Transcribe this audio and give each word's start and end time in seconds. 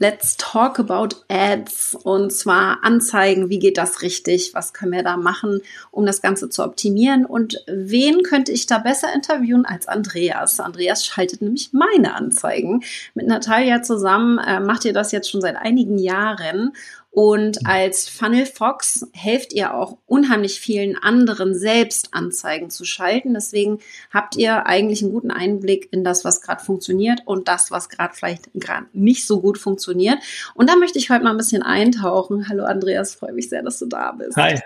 Let's 0.00 0.36
talk 0.36 0.78
about 0.78 1.08
Ads 1.28 1.96
und 2.04 2.32
zwar 2.32 2.84
Anzeigen. 2.84 3.50
Wie 3.50 3.58
geht 3.58 3.78
das 3.78 4.00
richtig? 4.00 4.54
Was 4.54 4.72
können 4.72 4.92
wir 4.92 5.02
da 5.02 5.16
machen, 5.16 5.60
um 5.90 6.06
das 6.06 6.22
Ganze 6.22 6.48
zu 6.48 6.62
optimieren? 6.62 7.26
Und 7.26 7.64
wen 7.66 8.22
könnte 8.22 8.52
ich 8.52 8.66
da 8.66 8.78
besser 8.78 9.12
interviewen 9.12 9.64
als 9.64 9.88
Andreas? 9.88 10.60
Andreas 10.60 11.04
schaltet 11.04 11.42
nämlich 11.42 11.72
meine 11.72 12.14
Anzeigen. 12.14 12.84
Mit 13.14 13.26
Natalia 13.26 13.82
zusammen 13.82 14.38
äh, 14.38 14.60
macht 14.60 14.84
ihr 14.84 14.92
das 14.92 15.10
jetzt 15.10 15.30
schon 15.30 15.40
seit 15.40 15.56
einigen 15.56 15.98
Jahren 15.98 16.74
und 17.18 17.66
als 17.66 18.08
Funnel 18.08 18.46
Fox 18.46 19.08
helft 19.12 19.52
ihr 19.52 19.74
auch 19.74 19.98
unheimlich 20.06 20.60
vielen 20.60 20.96
anderen 20.96 21.52
selbst 21.52 22.14
Anzeigen 22.14 22.70
zu 22.70 22.84
schalten. 22.84 23.34
Deswegen 23.34 23.80
habt 24.12 24.36
ihr 24.36 24.66
eigentlich 24.66 25.02
einen 25.02 25.10
guten 25.10 25.32
Einblick 25.32 25.88
in 25.90 26.04
das, 26.04 26.24
was 26.24 26.42
gerade 26.42 26.62
funktioniert 26.62 27.22
und 27.24 27.48
das, 27.48 27.72
was 27.72 27.88
gerade 27.88 28.14
vielleicht 28.14 28.50
gerade 28.54 28.86
nicht 28.92 29.26
so 29.26 29.40
gut 29.40 29.58
funktioniert. 29.58 30.18
Und 30.54 30.70
da 30.70 30.76
möchte 30.76 31.00
ich 31.00 31.10
heute 31.10 31.24
mal 31.24 31.32
ein 31.32 31.38
bisschen 31.38 31.64
eintauchen. 31.64 32.48
Hallo 32.48 32.62
Andreas, 32.62 33.16
freue 33.16 33.32
mich 33.32 33.48
sehr, 33.48 33.64
dass 33.64 33.80
du 33.80 33.86
da 33.86 34.12
bist. 34.12 34.36
Hi. 34.36 34.60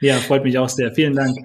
Ja, 0.00 0.16
freut 0.16 0.44
mich 0.44 0.56
auch 0.56 0.70
sehr. 0.70 0.94
Vielen 0.94 1.14
Dank. 1.14 1.36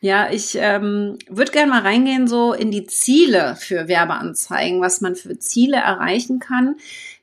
Ja, 0.00 0.30
ich 0.30 0.56
ähm, 0.58 1.18
würde 1.28 1.50
gerne 1.50 1.72
mal 1.72 1.82
reingehen 1.82 2.28
so 2.28 2.52
in 2.52 2.70
die 2.70 2.86
Ziele 2.86 3.56
für 3.56 3.88
Werbeanzeigen, 3.88 4.80
was 4.80 5.00
man 5.00 5.16
für 5.16 5.38
Ziele 5.40 5.76
erreichen 5.76 6.38
kann. 6.38 6.76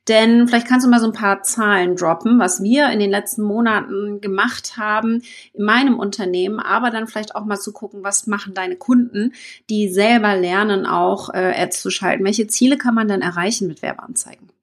Denn 0.07 0.47
vielleicht 0.47 0.67
kannst 0.67 0.85
du 0.85 0.89
mal 0.89 0.99
so 0.99 1.07
ein 1.07 1.13
paar 1.13 1.41
Zahlen 1.41 1.95
droppen, 1.95 2.39
was 2.39 2.61
wir 2.61 2.89
in 2.89 2.99
den 2.99 3.09
letzten 3.09 3.41
Monaten 3.41 4.21
gemacht 4.21 4.77
haben 4.77 5.23
in 5.53 5.65
meinem 5.65 5.97
Unternehmen, 5.97 6.59
aber 6.59 6.91
dann 6.91 7.07
vielleicht 7.07 7.35
auch 7.35 7.45
mal 7.45 7.57
zu 7.57 7.73
gucken, 7.73 8.03
was 8.03 8.27
machen 8.27 8.53
deine 8.53 8.75
Kunden, 8.75 9.33
die 9.69 9.89
selber 9.89 10.35
lernen, 10.35 10.85
auch 10.85 11.29
äh, 11.33 11.53
Ads 11.57 11.81
zu 11.81 11.89
schalten. 11.89 12.23
Welche 12.23 12.47
Ziele 12.47 12.77
kann 12.77 12.93
man 12.93 13.07
denn 13.07 13.21
erreichen 13.21 13.67
mit 13.67 13.81
Werbeanzeigen? 13.81 14.54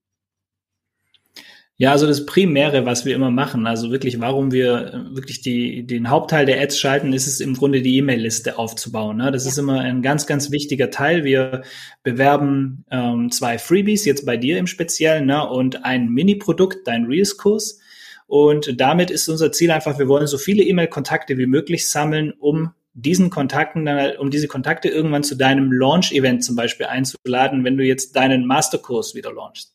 Ja, 1.83 1.91
also 1.91 2.07
das 2.07 2.27
Primäre, 2.27 2.87
was 2.87 3.05
wir 3.05 3.13
immer 3.13 3.33
machen, 3.33 3.67
also 3.67 3.91
wirklich, 3.91 4.21
warum 4.21 4.53
wir 4.53 4.95
äh, 4.95 5.17
wirklich 5.17 5.41
die, 5.41 5.85
den 5.85 6.11
Hauptteil 6.11 6.47
der 6.47 6.61
Ads 6.61 6.79
schalten, 6.79 7.13
ist 7.13 7.27
es 7.27 7.41
im 7.41 7.55
Grunde 7.55 7.83
die 7.83 7.97
E-Mail-Liste 7.97 8.57
aufzubauen. 8.57 9.17
Ne? 9.17 9.33
Das 9.33 9.47
ja. 9.47 9.51
ist 9.51 9.59
immer 9.59 9.81
ein 9.81 10.01
ganz, 10.01 10.29
ganz 10.29 10.53
wichtiger 10.53 10.91
Teil. 10.91 11.25
Wir 11.25 11.63
bewerben 12.05 12.85
ähm, 12.93 13.33
zwei 13.33 13.59
Freebies, 13.59 14.05
jetzt 14.05 14.25
bei 14.25 14.37
dir 14.37 14.59
im 14.59 14.69
Speziellen, 14.69 15.27
ne? 15.27 15.45
und 15.45 15.85
ein 15.85 16.09
Mini-Produkt, 16.09 16.87
dein 16.87 17.07
Reels-Kurs. 17.07 17.81
Und 18.29 18.81
damit 18.81 19.11
ist 19.11 19.29
unser 19.29 19.51
Ziel 19.51 19.73
einfach, 19.73 19.99
wir 19.99 20.07
wollen 20.07 20.29
so 20.29 20.39
viele 20.39 20.63
E-Mail-Kontakte 20.63 21.37
wie 21.37 21.47
möglich 21.47 21.91
sammeln, 21.91 22.33
um 22.39 22.71
diesen 22.95 23.29
Kontakten, 23.29 23.87
dann, 23.87 24.19
um 24.19 24.31
diese 24.31 24.47
Kontakte 24.47 24.89
irgendwann 24.89 25.25
zu 25.25 25.35
deinem 25.35 25.73
Launch-Event 25.73 26.45
zum 26.45 26.55
Beispiel 26.55 26.87
einzuladen, 26.87 27.65
wenn 27.65 27.77
du 27.77 27.83
jetzt 27.83 28.15
deinen 28.15 28.47
Masterkurs 28.47 29.17
wieder 29.17 29.33
launchst. 29.33 29.75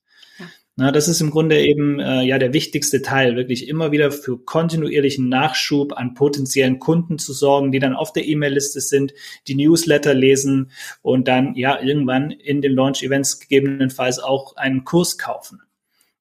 Na, 0.80 0.92
das 0.92 1.08
ist 1.08 1.22
im 1.22 1.32
Grunde 1.32 1.60
eben 1.60 2.00
äh, 2.00 2.22
ja 2.22 2.38
der 2.38 2.54
wichtigste 2.54 3.02
Teil, 3.02 3.36
wirklich 3.36 3.68
immer 3.68 3.92
wieder 3.92 4.12
für 4.12 4.38
kontinuierlichen 4.38 5.28
Nachschub 5.28 5.94
an 5.94 6.14
potenziellen 6.14 6.78
Kunden 6.78 7.18
zu 7.18 7.34
sorgen, 7.34 7.72
die 7.72 7.80
dann 7.80 7.96
auf 7.96 8.14
der 8.14 8.28
E-Mail-Liste 8.28 8.80
sind, 8.80 9.16
die 9.48 9.56
Newsletter 9.56 10.14
lesen 10.14 10.70
und 11.02 11.28
dann 11.28 11.56
ja 11.56 11.82
irgendwann 11.82 12.30
in 12.30 12.62
den 12.62 12.76
Launch-Events 12.76 13.40
gegebenenfalls 13.40 14.20
auch 14.20 14.56
einen 14.56 14.84
Kurs 14.84 15.18
kaufen. 15.18 15.64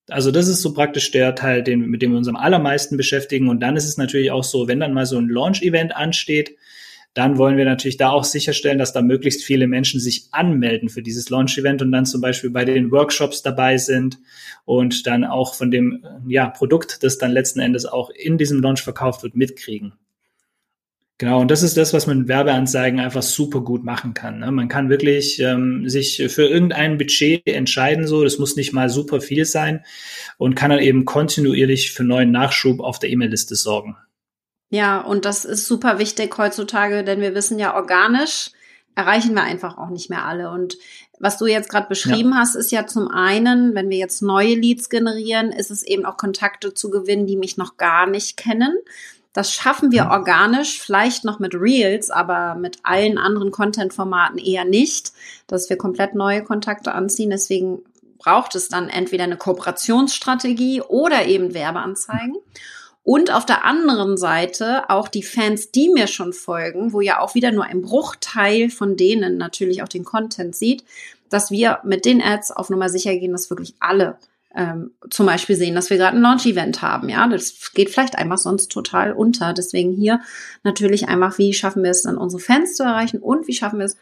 Also 0.08 0.30
das 0.30 0.48
ist 0.48 0.62
so 0.62 0.72
praktisch 0.72 1.10
der 1.10 1.34
Teil, 1.34 1.62
den, 1.62 1.80
mit 1.90 2.00
dem 2.00 2.12
wir 2.12 2.18
uns 2.18 2.28
am 2.28 2.36
allermeisten 2.36 2.96
beschäftigen. 2.96 3.50
Und 3.50 3.60
dann 3.60 3.76
ist 3.76 3.84
es 3.84 3.98
natürlich 3.98 4.30
auch 4.30 4.44
so, 4.44 4.68
wenn 4.68 4.80
dann 4.80 4.94
mal 4.94 5.04
so 5.04 5.18
ein 5.18 5.28
Launch-Event 5.28 5.94
ansteht, 5.94 6.56
dann 7.16 7.38
wollen 7.38 7.56
wir 7.56 7.64
natürlich 7.64 7.96
da 7.96 8.10
auch 8.10 8.24
sicherstellen, 8.24 8.78
dass 8.78 8.92
da 8.92 9.00
möglichst 9.00 9.42
viele 9.42 9.66
Menschen 9.66 10.00
sich 10.00 10.28
anmelden 10.32 10.90
für 10.90 11.02
dieses 11.02 11.30
Launch-Event 11.30 11.80
und 11.80 11.90
dann 11.90 12.04
zum 12.04 12.20
Beispiel 12.20 12.50
bei 12.50 12.66
den 12.66 12.90
Workshops 12.90 13.42
dabei 13.42 13.78
sind 13.78 14.18
und 14.66 15.06
dann 15.06 15.24
auch 15.24 15.54
von 15.54 15.70
dem 15.70 16.04
ja, 16.28 16.48
Produkt, 16.50 17.02
das 17.02 17.16
dann 17.16 17.30
letzten 17.30 17.60
Endes 17.60 17.86
auch 17.86 18.10
in 18.10 18.36
diesem 18.36 18.60
Launch 18.60 18.82
verkauft 18.82 19.22
wird, 19.22 19.34
mitkriegen. 19.34 19.94
Genau, 21.16 21.40
und 21.40 21.50
das 21.50 21.62
ist 21.62 21.78
das, 21.78 21.94
was 21.94 22.06
man 22.06 22.18
mit 22.18 22.28
Werbeanzeigen 22.28 23.00
einfach 23.00 23.22
super 23.22 23.62
gut 23.62 23.82
machen 23.82 24.12
kann. 24.12 24.40
Ne? 24.40 24.52
Man 24.52 24.68
kann 24.68 24.90
wirklich 24.90 25.40
ähm, 25.40 25.88
sich 25.88 26.22
für 26.28 26.44
irgendein 26.44 26.98
Budget 26.98 27.46
entscheiden, 27.46 28.06
so, 28.06 28.24
das 28.24 28.38
muss 28.38 28.56
nicht 28.56 28.74
mal 28.74 28.90
super 28.90 29.22
viel 29.22 29.46
sein 29.46 29.82
und 30.36 30.54
kann 30.54 30.68
dann 30.68 30.80
eben 30.80 31.06
kontinuierlich 31.06 31.92
für 31.92 32.04
neuen 32.04 32.30
Nachschub 32.30 32.80
auf 32.80 32.98
der 32.98 33.08
E-Mail-Liste 33.08 33.54
sorgen. 33.54 33.96
Ja, 34.70 35.00
und 35.00 35.24
das 35.24 35.44
ist 35.44 35.66
super 35.66 35.98
wichtig 35.98 36.36
heutzutage, 36.38 37.04
denn 37.04 37.20
wir 37.20 37.34
wissen 37.34 37.58
ja, 37.58 37.74
organisch 37.74 38.50
erreichen 38.96 39.34
wir 39.34 39.42
einfach 39.42 39.78
auch 39.78 39.90
nicht 39.90 40.10
mehr 40.10 40.24
alle. 40.24 40.50
Und 40.50 40.78
was 41.20 41.38
du 41.38 41.46
jetzt 41.46 41.68
gerade 41.68 41.86
beschrieben 41.86 42.30
ja. 42.30 42.38
hast, 42.38 42.56
ist 42.56 42.72
ja 42.72 42.86
zum 42.86 43.08
einen, 43.08 43.74
wenn 43.74 43.90
wir 43.90 43.98
jetzt 43.98 44.22
neue 44.22 44.54
Leads 44.54 44.88
generieren, 44.88 45.52
ist 45.52 45.70
es 45.70 45.84
eben 45.84 46.04
auch 46.04 46.16
Kontakte 46.16 46.74
zu 46.74 46.90
gewinnen, 46.90 47.26
die 47.26 47.36
mich 47.36 47.58
noch 47.58 47.76
gar 47.76 48.06
nicht 48.06 48.36
kennen. 48.36 48.74
Das 49.34 49.52
schaffen 49.52 49.92
wir 49.92 50.08
organisch, 50.10 50.80
vielleicht 50.80 51.24
noch 51.24 51.38
mit 51.38 51.54
Reels, 51.54 52.10
aber 52.10 52.54
mit 52.54 52.78
allen 52.84 53.18
anderen 53.18 53.50
Content-Formaten 53.50 54.38
eher 54.38 54.64
nicht, 54.64 55.12
dass 55.46 55.68
wir 55.68 55.76
komplett 55.76 56.14
neue 56.14 56.42
Kontakte 56.42 56.92
anziehen. 56.92 57.28
Deswegen 57.28 57.82
braucht 58.16 58.54
es 58.54 58.68
dann 58.70 58.88
entweder 58.88 59.24
eine 59.24 59.36
Kooperationsstrategie 59.36 60.80
oder 60.80 61.26
eben 61.26 61.52
Werbeanzeigen. 61.52 62.32
Mhm. 62.32 62.60
Und 63.06 63.32
auf 63.32 63.46
der 63.46 63.64
anderen 63.64 64.16
Seite 64.16 64.90
auch 64.90 65.06
die 65.06 65.22
Fans, 65.22 65.70
die 65.70 65.88
mir 65.88 66.08
schon 66.08 66.32
folgen, 66.32 66.92
wo 66.92 67.00
ja 67.00 67.20
auch 67.20 67.36
wieder 67.36 67.52
nur 67.52 67.62
ein 67.62 67.80
Bruchteil 67.80 68.68
von 68.68 68.96
denen 68.96 69.36
natürlich 69.36 69.84
auch 69.84 69.88
den 69.88 70.02
Content 70.02 70.56
sieht, 70.56 70.82
dass 71.30 71.52
wir 71.52 71.78
mit 71.84 72.04
den 72.04 72.20
Ads 72.20 72.50
auf 72.50 72.68
Nummer 72.68 72.88
sicher 72.88 73.14
gehen, 73.14 73.30
dass 73.30 73.48
wirklich 73.48 73.74
alle 73.78 74.18
ähm, 74.56 74.90
zum 75.08 75.24
Beispiel 75.24 75.54
sehen, 75.54 75.76
dass 75.76 75.88
wir 75.88 75.98
gerade 75.98 76.16
ein 76.16 76.22
Launch-Event 76.22 76.82
haben. 76.82 77.08
Ja, 77.08 77.28
das 77.28 77.72
geht 77.74 77.90
vielleicht 77.90 78.18
einfach 78.18 78.38
sonst 78.38 78.72
total 78.72 79.12
unter. 79.12 79.52
Deswegen 79.52 79.92
hier 79.92 80.20
natürlich 80.64 81.08
einfach, 81.08 81.38
wie 81.38 81.54
schaffen 81.54 81.84
wir 81.84 81.92
es 81.92 82.02
dann, 82.02 82.18
unsere 82.18 82.42
Fans 82.42 82.74
zu 82.74 82.82
erreichen 82.82 83.20
und 83.20 83.46
wie 83.46 83.54
schaffen 83.54 83.78
wir 83.78 83.86
es, 83.86 83.96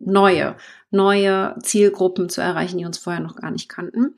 neue, 0.00 0.54
neue 0.90 1.56
Zielgruppen 1.62 2.28
zu 2.28 2.42
erreichen, 2.42 2.76
die 2.76 2.84
uns 2.84 2.98
vorher 2.98 3.22
noch 3.22 3.36
gar 3.36 3.50
nicht 3.50 3.70
kannten. 3.70 4.16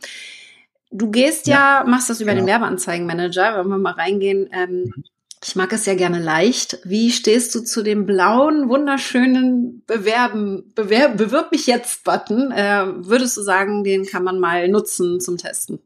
Du 0.93 1.11
gehst 1.11 1.47
ja, 1.47 1.81
ja 1.81 1.85
machst 1.89 2.11
das 2.11 2.21
über 2.21 2.33
genau. 2.33 2.45
den 2.45 2.51
Werbeanzeigenmanager, 2.51 3.59
wenn 3.59 3.69
wir 3.69 3.79
mal 3.79 3.95
reingehen. 3.95 4.49
Ähm, 4.53 4.85
mhm. 4.85 5.05
ich 5.43 5.57
mag 5.57 5.73
es 5.73 5.87
ja 5.87 5.95
gerne 5.95 6.21
leicht. 6.21 6.79
Wie 6.85 7.11
stehst 7.11 7.55
du 7.55 7.61
zu 7.61 7.83
dem 7.83 8.07
blauen, 8.07 8.69
wunderschönen 8.69 9.83
Bewerben, 9.87 10.73
bewerb, 10.75 11.17
bewirb 11.17 11.51
mich 11.51 11.67
jetzt 11.67 12.05
Button? 12.05 12.53
Äh, 12.53 12.87
würdest 13.07 13.37
du 13.37 13.43
sagen, 13.43 13.85
den 13.85 14.05
kann 14.05 14.25
man 14.25 14.39
mal 14.39 14.69
nutzen 14.69 15.21
zum 15.21 15.39
Testen? 15.39 15.81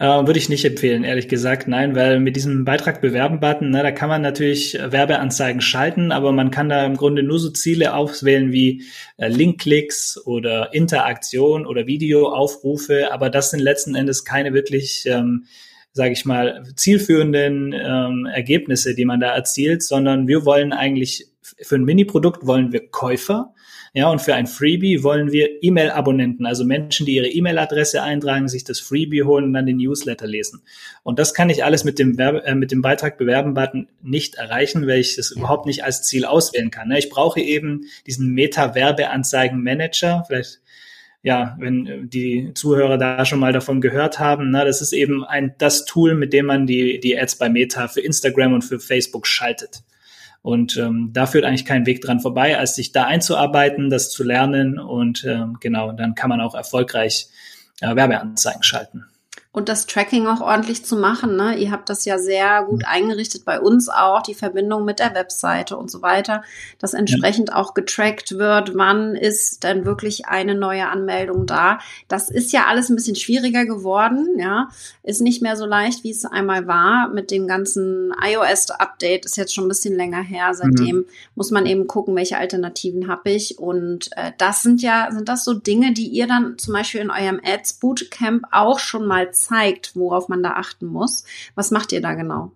Äh, 0.00 0.26
würde 0.26 0.38
ich 0.38 0.48
nicht 0.48 0.64
empfehlen, 0.64 1.04
ehrlich 1.04 1.28
gesagt. 1.28 1.68
Nein, 1.68 1.94
weil 1.94 2.20
mit 2.20 2.34
diesem 2.34 2.64
Beitrag 2.64 3.02
bewerben-Button, 3.02 3.68
ne, 3.68 3.82
da 3.82 3.92
kann 3.92 4.08
man 4.08 4.22
natürlich 4.22 4.78
Werbeanzeigen 4.82 5.60
schalten, 5.60 6.10
aber 6.10 6.32
man 6.32 6.50
kann 6.50 6.70
da 6.70 6.86
im 6.86 6.96
Grunde 6.96 7.22
nur 7.22 7.38
so 7.38 7.50
Ziele 7.50 7.94
auswählen 7.94 8.50
wie 8.50 8.84
äh, 9.18 9.28
Linkklicks 9.28 10.18
oder 10.24 10.72
Interaktion 10.72 11.66
oder 11.66 11.86
Videoaufrufe, 11.86 13.12
aber 13.12 13.28
das 13.28 13.50
sind 13.50 13.60
letzten 13.60 13.94
Endes 13.94 14.24
keine 14.24 14.54
wirklich 14.54 15.04
ähm, 15.06 15.44
sage 15.92 16.12
ich 16.12 16.24
mal, 16.24 16.64
zielführenden 16.76 17.74
ähm, 17.74 18.26
Ergebnisse, 18.32 18.94
die 18.94 19.04
man 19.04 19.20
da 19.20 19.34
erzielt, 19.34 19.82
sondern 19.82 20.28
wir 20.28 20.46
wollen 20.46 20.72
eigentlich 20.72 21.26
für 21.42 21.74
ein 21.74 21.84
Mini-Produkt 21.84 22.46
wollen 22.46 22.72
wir 22.72 22.88
Käufer 22.88 23.52
ja, 23.92 24.08
und 24.08 24.20
für 24.20 24.34
ein 24.34 24.46
Freebie 24.46 25.02
wollen 25.02 25.32
wir 25.32 25.62
E-Mail-Abonnenten, 25.62 26.46
also 26.46 26.64
Menschen, 26.64 27.06
die 27.06 27.16
ihre 27.16 27.26
E-Mail-Adresse 27.26 28.02
eintragen, 28.02 28.46
sich 28.48 28.62
das 28.62 28.78
Freebie 28.78 29.24
holen 29.24 29.46
und 29.46 29.52
dann 29.52 29.66
den 29.66 29.78
Newsletter 29.78 30.28
lesen. 30.28 30.62
Und 31.02 31.18
das 31.18 31.34
kann 31.34 31.50
ich 31.50 31.64
alles 31.64 31.82
mit 31.82 31.98
dem, 31.98 32.16
Werbe, 32.16 32.44
äh, 32.44 32.54
mit 32.54 32.70
dem 32.70 32.82
Beitrag 32.82 33.18
bewerben-Button 33.18 33.88
nicht 34.02 34.36
erreichen, 34.36 34.86
weil 34.86 35.00
ich 35.00 35.16
das 35.16 35.32
überhaupt 35.32 35.66
nicht 35.66 35.82
als 35.82 36.04
Ziel 36.04 36.24
auswählen 36.24 36.70
kann. 36.70 36.88
Ne? 36.88 37.00
Ich 37.00 37.10
brauche 37.10 37.40
eben 37.40 37.86
diesen 38.06 38.32
Meta-Werbeanzeigen-Manager, 38.32 40.24
vielleicht 40.26 40.60
ja, 41.22 41.56
wenn 41.58 42.08
die 42.08 42.52
Zuhörer 42.54 42.96
da 42.96 43.26
schon 43.26 43.40
mal 43.40 43.52
davon 43.52 43.82
gehört 43.82 44.18
haben, 44.18 44.50
na, 44.50 44.64
das 44.64 44.80
ist 44.80 44.94
eben 44.94 45.22
ein, 45.22 45.54
das 45.58 45.84
Tool, 45.84 46.14
mit 46.14 46.32
dem 46.32 46.46
man 46.46 46.66
die, 46.66 46.98
die 46.98 47.18
Ads 47.18 47.36
bei 47.36 47.50
Meta 47.50 47.88
für 47.88 48.00
Instagram 48.00 48.54
und 48.54 48.62
für 48.62 48.80
Facebook 48.80 49.26
schaltet. 49.26 49.82
Und 50.42 50.76
ähm, 50.78 51.10
da 51.12 51.26
führt 51.26 51.44
eigentlich 51.44 51.66
kein 51.66 51.86
Weg 51.86 52.00
dran 52.00 52.20
vorbei, 52.20 52.58
als 52.58 52.74
sich 52.74 52.92
da 52.92 53.04
einzuarbeiten, 53.04 53.90
das 53.90 54.10
zu 54.10 54.24
lernen 54.24 54.78
und 54.78 55.24
ähm, 55.24 55.58
genau, 55.60 55.92
dann 55.92 56.14
kann 56.14 56.30
man 56.30 56.40
auch 56.40 56.54
erfolgreich 56.54 57.28
äh, 57.80 57.94
Werbeanzeigen 57.94 58.62
schalten. 58.62 59.04
Und 59.52 59.68
das 59.68 59.86
Tracking 59.86 60.28
auch 60.28 60.40
ordentlich 60.40 60.84
zu 60.84 60.96
machen. 60.96 61.34
Ne? 61.34 61.56
Ihr 61.56 61.72
habt 61.72 61.88
das 61.88 62.04
ja 62.04 62.18
sehr 62.18 62.64
gut 62.64 62.84
eingerichtet 62.86 63.44
bei 63.44 63.60
uns 63.60 63.88
auch, 63.88 64.22
die 64.22 64.34
Verbindung 64.34 64.84
mit 64.84 65.00
der 65.00 65.12
Webseite 65.14 65.76
und 65.76 65.90
so 65.90 66.02
weiter, 66.02 66.44
dass 66.78 66.94
entsprechend 66.94 67.52
auch 67.52 67.74
getrackt 67.74 68.38
wird, 68.38 68.76
wann 68.76 69.16
ist 69.16 69.64
denn 69.64 69.84
wirklich 69.84 70.26
eine 70.26 70.54
neue 70.54 70.88
Anmeldung 70.88 71.46
da. 71.46 71.80
Das 72.06 72.30
ist 72.30 72.52
ja 72.52 72.66
alles 72.66 72.90
ein 72.90 72.94
bisschen 72.96 73.16
schwieriger 73.16 73.64
geworden, 73.66 74.36
ja, 74.38 74.68
ist 75.02 75.20
nicht 75.20 75.42
mehr 75.42 75.56
so 75.56 75.66
leicht, 75.66 76.04
wie 76.04 76.10
es 76.10 76.24
einmal 76.24 76.68
war 76.68 77.08
mit 77.08 77.32
dem 77.32 77.48
ganzen 77.48 78.14
iOS-Update, 78.22 79.24
ist 79.24 79.36
jetzt 79.36 79.52
schon 79.52 79.64
ein 79.64 79.68
bisschen 79.68 79.96
länger 79.96 80.22
her. 80.22 80.54
Seitdem 80.54 80.96
mhm. 80.96 81.06
muss 81.34 81.50
man 81.50 81.66
eben 81.66 81.88
gucken, 81.88 82.14
welche 82.14 82.38
Alternativen 82.38 83.08
habe 83.08 83.30
ich. 83.30 83.58
Und 83.58 84.10
äh, 84.16 84.30
das 84.38 84.62
sind 84.62 84.80
ja, 84.80 85.08
sind 85.10 85.28
das 85.28 85.44
so 85.44 85.54
Dinge, 85.54 85.92
die 85.92 86.06
ihr 86.06 86.28
dann 86.28 86.56
zum 86.56 86.74
Beispiel 86.74 87.00
in 87.00 87.10
eurem 87.10 87.40
Ads 87.42 87.74
Bootcamp 87.74 88.44
auch 88.52 88.78
schon 88.78 89.06
mal 89.06 89.32
zeigt, 89.40 89.96
worauf 89.96 90.28
man 90.28 90.42
da 90.42 90.52
achten 90.52 90.86
muss. 90.86 91.24
Was 91.54 91.70
macht 91.70 91.92
ihr 91.92 92.00
da 92.00 92.14
genau? 92.14 92.52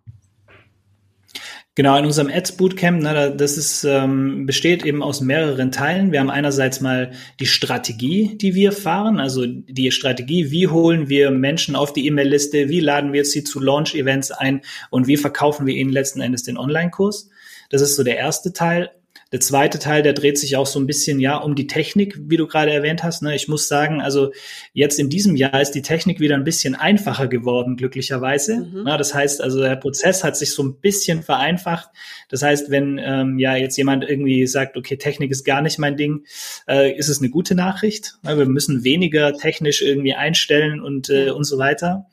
Genau, 1.77 1.99
in 1.99 2.05
unserem 2.05 2.29
Ads 2.29 2.53
Bootcamp, 2.53 3.03
ne, 3.03 3.35
das 3.37 3.59
ist, 3.59 3.83
ähm, 3.83 4.47
besteht 4.47 4.85
eben 4.85 5.03
aus 5.03 5.21
mehreren 5.21 5.73
Teilen. 5.73 6.13
Wir 6.13 6.21
haben 6.21 6.31
einerseits 6.31 6.81
mal 6.81 7.11
die 7.41 7.47
Strategie, 7.47 8.39
die 8.39 8.55
wir 8.55 8.71
fahren, 8.71 9.19
also 9.19 9.45
die 9.45 9.91
Strategie, 9.91 10.53
wie 10.53 10.69
holen 10.69 11.09
wir 11.09 11.33
Menschen 11.33 11.75
auf 11.75 11.93
die 11.93 12.07
E-Mail-Liste, 12.07 12.69
wie 12.69 12.79
laden 12.79 13.13
wir 13.13 13.25
sie 13.25 13.43
zu 13.43 13.59
Launch-Events 13.59 14.31
ein 14.31 14.61
und 14.91 15.09
wie 15.09 15.17
verkaufen 15.17 15.67
wir 15.67 15.75
ihnen 15.75 15.91
letzten 15.91 16.21
Endes 16.21 16.45
den 16.45 16.59
Online-Kurs. 16.59 17.29
Das 17.71 17.83
ist 17.83 17.97
so 17.97 18.05
der 18.05 18.19
erste 18.19 18.53
Teil. 18.53 18.93
Der 19.35 19.41
zweite 19.41 19.81
Teil, 19.81 20.05
der 20.05 20.13
dreht 20.13 20.39
sich 20.39 20.57
auch 20.57 20.67
so 20.69 20.79
ein 20.79 20.87
bisschen 20.87 21.19
ja 21.19 21.37
um 21.37 21.57
die 21.57 21.67
Technik, 21.67 22.17
wie 22.29 22.37
du 22.37 22.47
gerade 22.47 22.73
erwähnt 22.73 23.03
hast. 23.03 23.21
Ne? 23.21 23.35
Ich 23.35 23.49
muss 23.49 23.67
sagen, 23.67 24.01
also 24.01 24.31
jetzt 24.75 25.01
in 25.01 25.11
diesem 25.11 25.35
Jahr 25.35 25.61
ist 25.61 25.73
die 25.73 25.83
Technik 25.83 26.21
wieder 26.21 26.37
ein 26.37 26.45
bisschen 26.45 26.77
einfacher 26.77 27.27
geworden, 27.27 27.77
glücklicherweise. 27.77 28.59
Mhm. 28.59 28.87
Ja, 28.87 28.97
das 28.97 29.13
heißt, 29.13 29.41
also 29.41 29.59
der 29.59 29.75
Prozess 29.75 30.23
hat 30.23 30.37
sich 30.37 30.53
so 30.53 30.63
ein 30.63 30.77
bisschen 30.77 31.25
vereinfacht. 31.25 31.89
Das 32.29 32.43
heißt, 32.43 32.71
wenn 32.71 33.01
ähm, 33.03 33.41
ja 33.41 33.57
jetzt 33.57 33.77
jemand 33.77 34.09
irgendwie 34.09 34.47
sagt, 34.47 34.77
okay, 34.77 34.99
Technik 34.99 35.33
ist 35.33 35.43
gar 35.43 35.63
nicht 35.63 35.81
mein 35.81 35.97
Ding, 35.97 36.25
äh, 36.69 36.97
ist 36.97 37.09
es 37.09 37.19
eine 37.19 37.29
gute 37.29 37.57
Nachricht. 37.57 38.15
Ja, 38.25 38.39
wir 38.39 38.47
müssen 38.47 38.85
weniger 38.85 39.33
technisch 39.33 39.83
irgendwie 39.83 40.15
einstellen 40.15 40.81
und 40.81 41.11
äh, 41.11 41.31
und 41.31 41.43
so 41.43 41.59
weiter. 41.59 42.07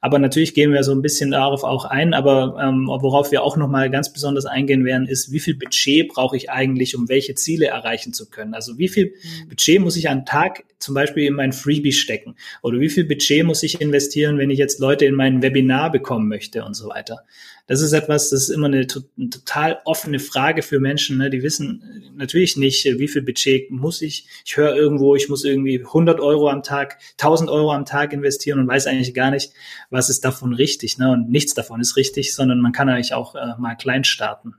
Aber 0.00 0.18
natürlich 0.18 0.54
gehen 0.54 0.72
wir 0.72 0.82
so 0.84 0.92
ein 0.92 1.02
bisschen 1.02 1.30
darauf 1.30 1.64
auch 1.64 1.84
ein. 1.84 2.14
Aber 2.14 2.56
ähm, 2.60 2.86
worauf 2.86 3.30
wir 3.30 3.42
auch 3.42 3.56
nochmal 3.56 3.90
ganz 3.90 4.12
besonders 4.12 4.46
eingehen 4.46 4.84
werden, 4.84 5.06
ist, 5.06 5.32
wie 5.32 5.40
viel 5.40 5.54
Budget 5.54 6.08
brauche 6.08 6.36
ich 6.36 6.50
eigentlich, 6.50 6.96
um 6.96 7.08
welche 7.08 7.34
Ziele 7.34 7.66
erreichen 7.66 8.12
zu 8.12 8.28
können? 8.28 8.54
Also 8.54 8.78
wie 8.78 8.88
viel 8.88 9.06
mhm. 9.06 9.48
Budget 9.48 9.80
muss 9.80 9.96
ich 9.96 10.08
am 10.08 10.24
Tag 10.24 10.64
zum 10.78 10.94
Beispiel 10.94 11.24
in 11.24 11.34
mein 11.34 11.52
Freebie 11.52 11.92
stecken? 11.92 12.36
Oder 12.62 12.80
wie 12.80 12.88
viel 12.88 13.04
Budget 13.04 13.44
muss 13.44 13.62
ich 13.62 13.80
investieren, 13.80 14.38
wenn 14.38 14.50
ich 14.50 14.58
jetzt 14.58 14.78
Leute 14.78 15.04
in 15.04 15.14
mein 15.14 15.42
Webinar 15.42 15.90
bekommen 15.90 16.28
möchte 16.28 16.64
und 16.64 16.74
so 16.74 16.88
weiter? 16.88 17.24
Das 17.68 17.82
ist 17.82 17.92
etwas, 17.92 18.30
das 18.30 18.44
ist 18.44 18.48
immer 18.48 18.66
eine, 18.66 18.86
eine 19.18 19.30
total 19.30 19.80
offene 19.84 20.18
Frage 20.18 20.62
für 20.62 20.80
Menschen. 20.80 21.18
Ne? 21.18 21.28
Die 21.28 21.42
wissen 21.42 22.12
natürlich 22.16 22.56
nicht, 22.56 22.86
wie 22.86 23.08
viel 23.08 23.20
Budget 23.20 23.70
muss 23.70 24.00
ich. 24.00 24.26
Ich 24.46 24.56
höre 24.56 24.74
irgendwo, 24.74 25.14
ich 25.14 25.28
muss 25.28 25.44
irgendwie 25.44 25.78
100 25.78 26.18
Euro 26.18 26.48
am 26.48 26.62
Tag, 26.62 26.98
1000 27.18 27.50
Euro 27.50 27.72
am 27.72 27.84
Tag 27.84 28.14
investieren 28.14 28.58
und 28.58 28.68
weiß 28.68 28.86
eigentlich 28.86 29.12
gar 29.12 29.30
nicht, 29.30 29.52
was 29.90 30.08
ist 30.08 30.24
davon 30.24 30.54
richtig. 30.54 30.96
Ne? 30.96 31.12
Und 31.12 31.28
nichts 31.28 31.52
davon 31.52 31.80
ist 31.80 31.96
richtig, 31.96 32.34
sondern 32.34 32.60
man 32.60 32.72
kann 32.72 32.88
eigentlich 32.88 33.12
auch 33.12 33.34
äh, 33.34 33.54
mal 33.58 33.74
klein 33.74 34.02
starten. 34.02 34.54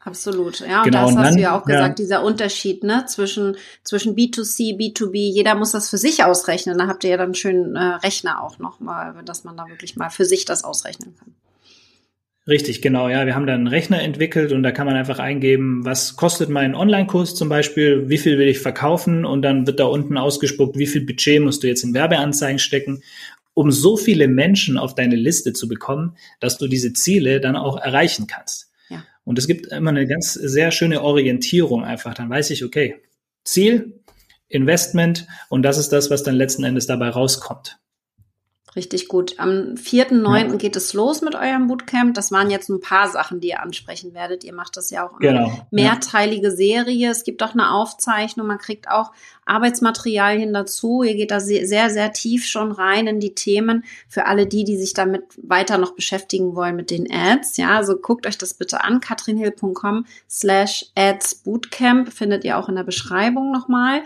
Absolut, 0.00 0.60
ja. 0.60 0.78
Und 0.78 0.84
genau, 0.84 1.06
das 1.06 1.16
hast 1.16 1.26
dann, 1.26 1.36
du 1.36 1.42
ja 1.42 1.58
auch 1.58 1.64
gesagt, 1.64 1.98
ja. 1.98 2.04
dieser 2.04 2.22
Unterschied 2.22 2.84
ne, 2.84 3.04
zwischen, 3.06 3.56
zwischen 3.82 4.14
B2C, 4.14 4.78
B2B, 4.78 5.16
jeder 5.16 5.54
muss 5.54 5.72
das 5.72 5.90
für 5.90 5.98
sich 5.98 6.24
ausrechnen. 6.24 6.78
Da 6.78 6.86
habt 6.86 7.04
ihr 7.04 7.10
ja 7.10 7.16
dann 7.16 7.26
einen 7.26 7.34
schönen 7.34 7.76
äh, 7.76 7.80
Rechner 7.80 8.42
auch 8.42 8.58
nochmal, 8.58 9.14
dass 9.24 9.44
man 9.44 9.56
da 9.56 9.66
wirklich 9.68 9.96
mal 9.96 10.10
für 10.10 10.24
sich 10.24 10.44
das 10.46 10.64
ausrechnen 10.64 11.14
kann. 11.16 11.34
Richtig, 12.46 12.82
genau, 12.82 13.08
ja. 13.08 13.24
Wir 13.24 13.34
haben 13.34 13.46
da 13.46 13.54
einen 13.54 13.68
Rechner 13.68 14.02
entwickelt 14.02 14.52
und 14.52 14.62
da 14.62 14.70
kann 14.70 14.86
man 14.86 14.96
einfach 14.96 15.18
eingeben, 15.18 15.84
was 15.84 16.16
kostet 16.16 16.50
mein 16.50 16.74
Online-Kurs 16.74 17.34
zum 17.34 17.48
Beispiel, 17.48 18.10
wie 18.10 18.18
viel 18.18 18.38
will 18.38 18.48
ich 18.48 18.58
verkaufen 18.58 19.24
und 19.24 19.40
dann 19.42 19.66
wird 19.66 19.80
da 19.80 19.86
unten 19.86 20.18
ausgespuckt, 20.18 20.76
wie 20.76 20.86
viel 20.86 21.06
Budget 21.06 21.40
musst 21.40 21.62
du 21.62 21.68
jetzt 21.68 21.84
in 21.84 21.94
Werbeanzeigen 21.94 22.58
stecken, 22.58 23.02
um 23.54 23.70
so 23.70 23.96
viele 23.96 24.28
Menschen 24.28 24.76
auf 24.76 24.94
deine 24.94 25.16
Liste 25.16 25.54
zu 25.54 25.68
bekommen, 25.68 26.16
dass 26.40 26.58
du 26.58 26.66
diese 26.68 26.92
Ziele 26.92 27.40
dann 27.40 27.56
auch 27.56 27.78
erreichen 27.78 28.26
kannst. 28.26 28.70
Und 29.24 29.38
es 29.38 29.46
gibt 29.46 29.68
immer 29.68 29.90
eine 29.90 30.06
ganz 30.06 30.34
sehr 30.34 30.70
schöne 30.70 31.00
Orientierung 31.00 31.82
einfach. 31.82 32.12
Dann 32.12 32.28
weiß 32.28 32.50
ich, 32.50 32.62
okay, 32.62 32.96
Ziel, 33.42 34.02
Investment 34.48 35.26
und 35.48 35.62
das 35.62 35.78
ist 35.78 35.90
das, 35.90 36.10
was 36.10 36.22
dann 36.22 36.34
letzten 36.34 36.64
Endes 36.64 36.86
dabei 36.86 37.08
rauskommt. 37.08 37.78
Richtig 38.76 39.08
gut. 39.08 39.38
Am 39.38 39.74
4.9. 39.74 40.38
Ja. 40.38 40.56
geht 40.56 40.76
es 40.76 40.94
los 40.94 41.20
mit 41.20 41.34
eurem 41.34 41.68
Bootcamp. 41.68 42.14
Das 42.14 42.32
waren 42.32 42.50
jetzt 42.50 42.68
ein 42.68 42.80
paar 42.80 43.08
Sachen, 43.08 43.40
die 43.40 43.48
ihr 43.48 43.62
ansprechen 43.62 44.14
werdet. 44.14 44.42
Ihr 44.44 44.54
macht 44.54 44.76
das 44.76 44.90
ja 44.90 45.06
auch 45.06 45.18
genau. 45.18 45.66
mehrteilige. 45.70 46.50
Serie. 46.50 47.10
Es 47.10 47.24
gibt 47.24 47.42
auch 47.42 47.52
eine 47.52 47.72
Aufzeichnung. 47.72 48.46
Man 48.46 48.58
kriegt 48.58 48.88
auch 48.88 49.12
Arbeitsmaterialien 49.44 50.52
dazu. 50.52 51.02
Ihr 51.02 51.14
geht 51.14 51.30
da 51.30 51.40
sehr, 51.40 51.66
sehr, 51.66 51.90
sehr 51.90 52.12
tief 52.12 52.46
schon 52.46 52.72
rein 52.72 53.06
in 53.06 53.20
die 53.20 53.34
Themen 53.34 53.84
für 54.08 54.26
alle 54.26 54.46
die, 54.46 54.64
die 54.64 54.76
sich 54.76 54.94
damit 54.94 55.24
weiter 55.42 55.78
noch 55.78 55.94
beschäftigen 55.94 56.54
wollen 56.54 56.76
mit 56.76 56.90
den 56.90 57.10
Ads. 57.10 57.56
Ja, 57.56 57.76
also 57.76 57.96
guckt 57.96 58.26
euch 58.26 58.38
das 58.38 58.54
bitte 58.54 58.82
an. 58.82 59.00
katrinhill.com 59.00 60.06
slash 60.28 60.86
ads 60.94 61.36
bootcamp 61.36 62.12
findet 62.12 62.44
ihr 62.44 62.58
auch 62.58 62.68
in 62.68 62.76
der 62.76 62.84
Beschreibung 62.84 63.52
nochmal. 63.52 64.02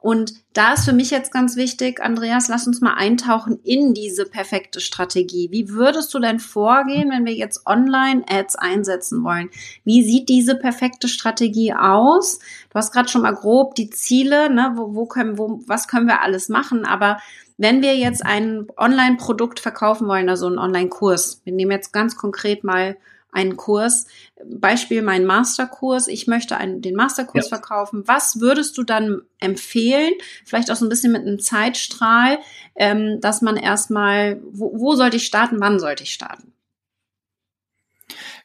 Und 0.00 0.34
da 0.52 0.74
ist 0.74 0.84
für 0.84 0.92
mich 0.92 1.10
jetzt 1.10 1.32
ganz 1.32 1.56
wichtig, 1.56 2.00
Andreas, 2.00 2.48
lass 2.48 2.68
uns 2.68 2.80
mal 2.80 2.94
eintauchen 2.94 3.58
in 3.64 3.94
diese 3.94 4.26
perfekte 4.26 4.78
Strategie. 4.80 5.48
Wie 5.50 5.70
würdest 5.70 6.14
du 6.14 6.20
denn 6.20 6.38
vorgehen, 6.38 7.10
wenn 7.10 7.26
wir 7.26 7.34
jetzt 7.34 7.66
Online-Ads 7.66 8.56
einsetzen 8.56 9.24
wollen? 9.24 9.50
Wie 9.84 10.04
sieht 10.04 10.28
diese 10.28 10.54
perfekte 10.54 11.08
Strategie 11.08 11.74
aus? 11.74 12.38
Du 12.70 12.74
hast 12.74 12.92
gerade 12.92 13.08
schon 13.08 13.22
mal 13.22 13.34
grob 13.34 13.74
die 13.74 13.90
Ziele, 13.90 14.52
ne? 14.54 14.72
wo, 14.76 14.94
wo 14.94 15.06
können, 15.06 15.36
wo, 15.36 15.60
was 15.66 15.88
können 15.88 16.06
wir 16.06 16.22
alles 16.22 16.48
machen, 16.48 16.84
aber 16.84 17.18
wenn 17.60 17.82
wir 17.82 17.96
jetzt 17.96 18.24
ein 18.24 18.68
Online-Produkt 18.76 19.58
verkaufen 19.58 20.06
wollen, 20.06 20.28
also 20.28 20.46
einen 20.46 20.60
Online-Kurs, 20.60 21.40
wir 21.42 21.52
nehmen 21.52 21.72
jetzt 21.72 21.92
ganz 21.92 22.16
konkret 22.16 22.62
mal 22.62 22.96
einen 23.38 23.56
Kurs. 23.56 24.06
Beispiel 24.44 25.02
mein 25.02 25.24
Masterkurs. 25.24 26.08
Ich 26.08 26.26
möchte 26.26 26.56
einen, 26.56 26.82
den 26.82 26.96
Masterkurs 26.96 27.46
ja. 27.46 27.56
verkaufen. 27.56 28.02
Was 28.06 28.40
würdest 28.40 28.76
du 28.76 28.82
dann 28.82 29.22
empfehlen? 29.38 30.12
Vielleicht 30.44 30.70
auch 30.70 30.76
so 30.76 30.84
ein 30.84 30.88
bisschen 30.88 31.12
mit 31.12 31.22
einem 31.22 31.38
Zeitstrahl, 31.38 32.38
ähm, 32.74 33.20
dass 33.20 33.42
man 33.42 33.56
erstmal, 33.56 34.40
wo, 34.50 34.72
wo 34.78 34.94
sollte 34.96 35.16
ich 35.16 35.26
starten? 35.26 35.60
Wann 35.60 35.78
sollte 35.78 36.02
ich 36.02 36.12
starten? 36.12 36.52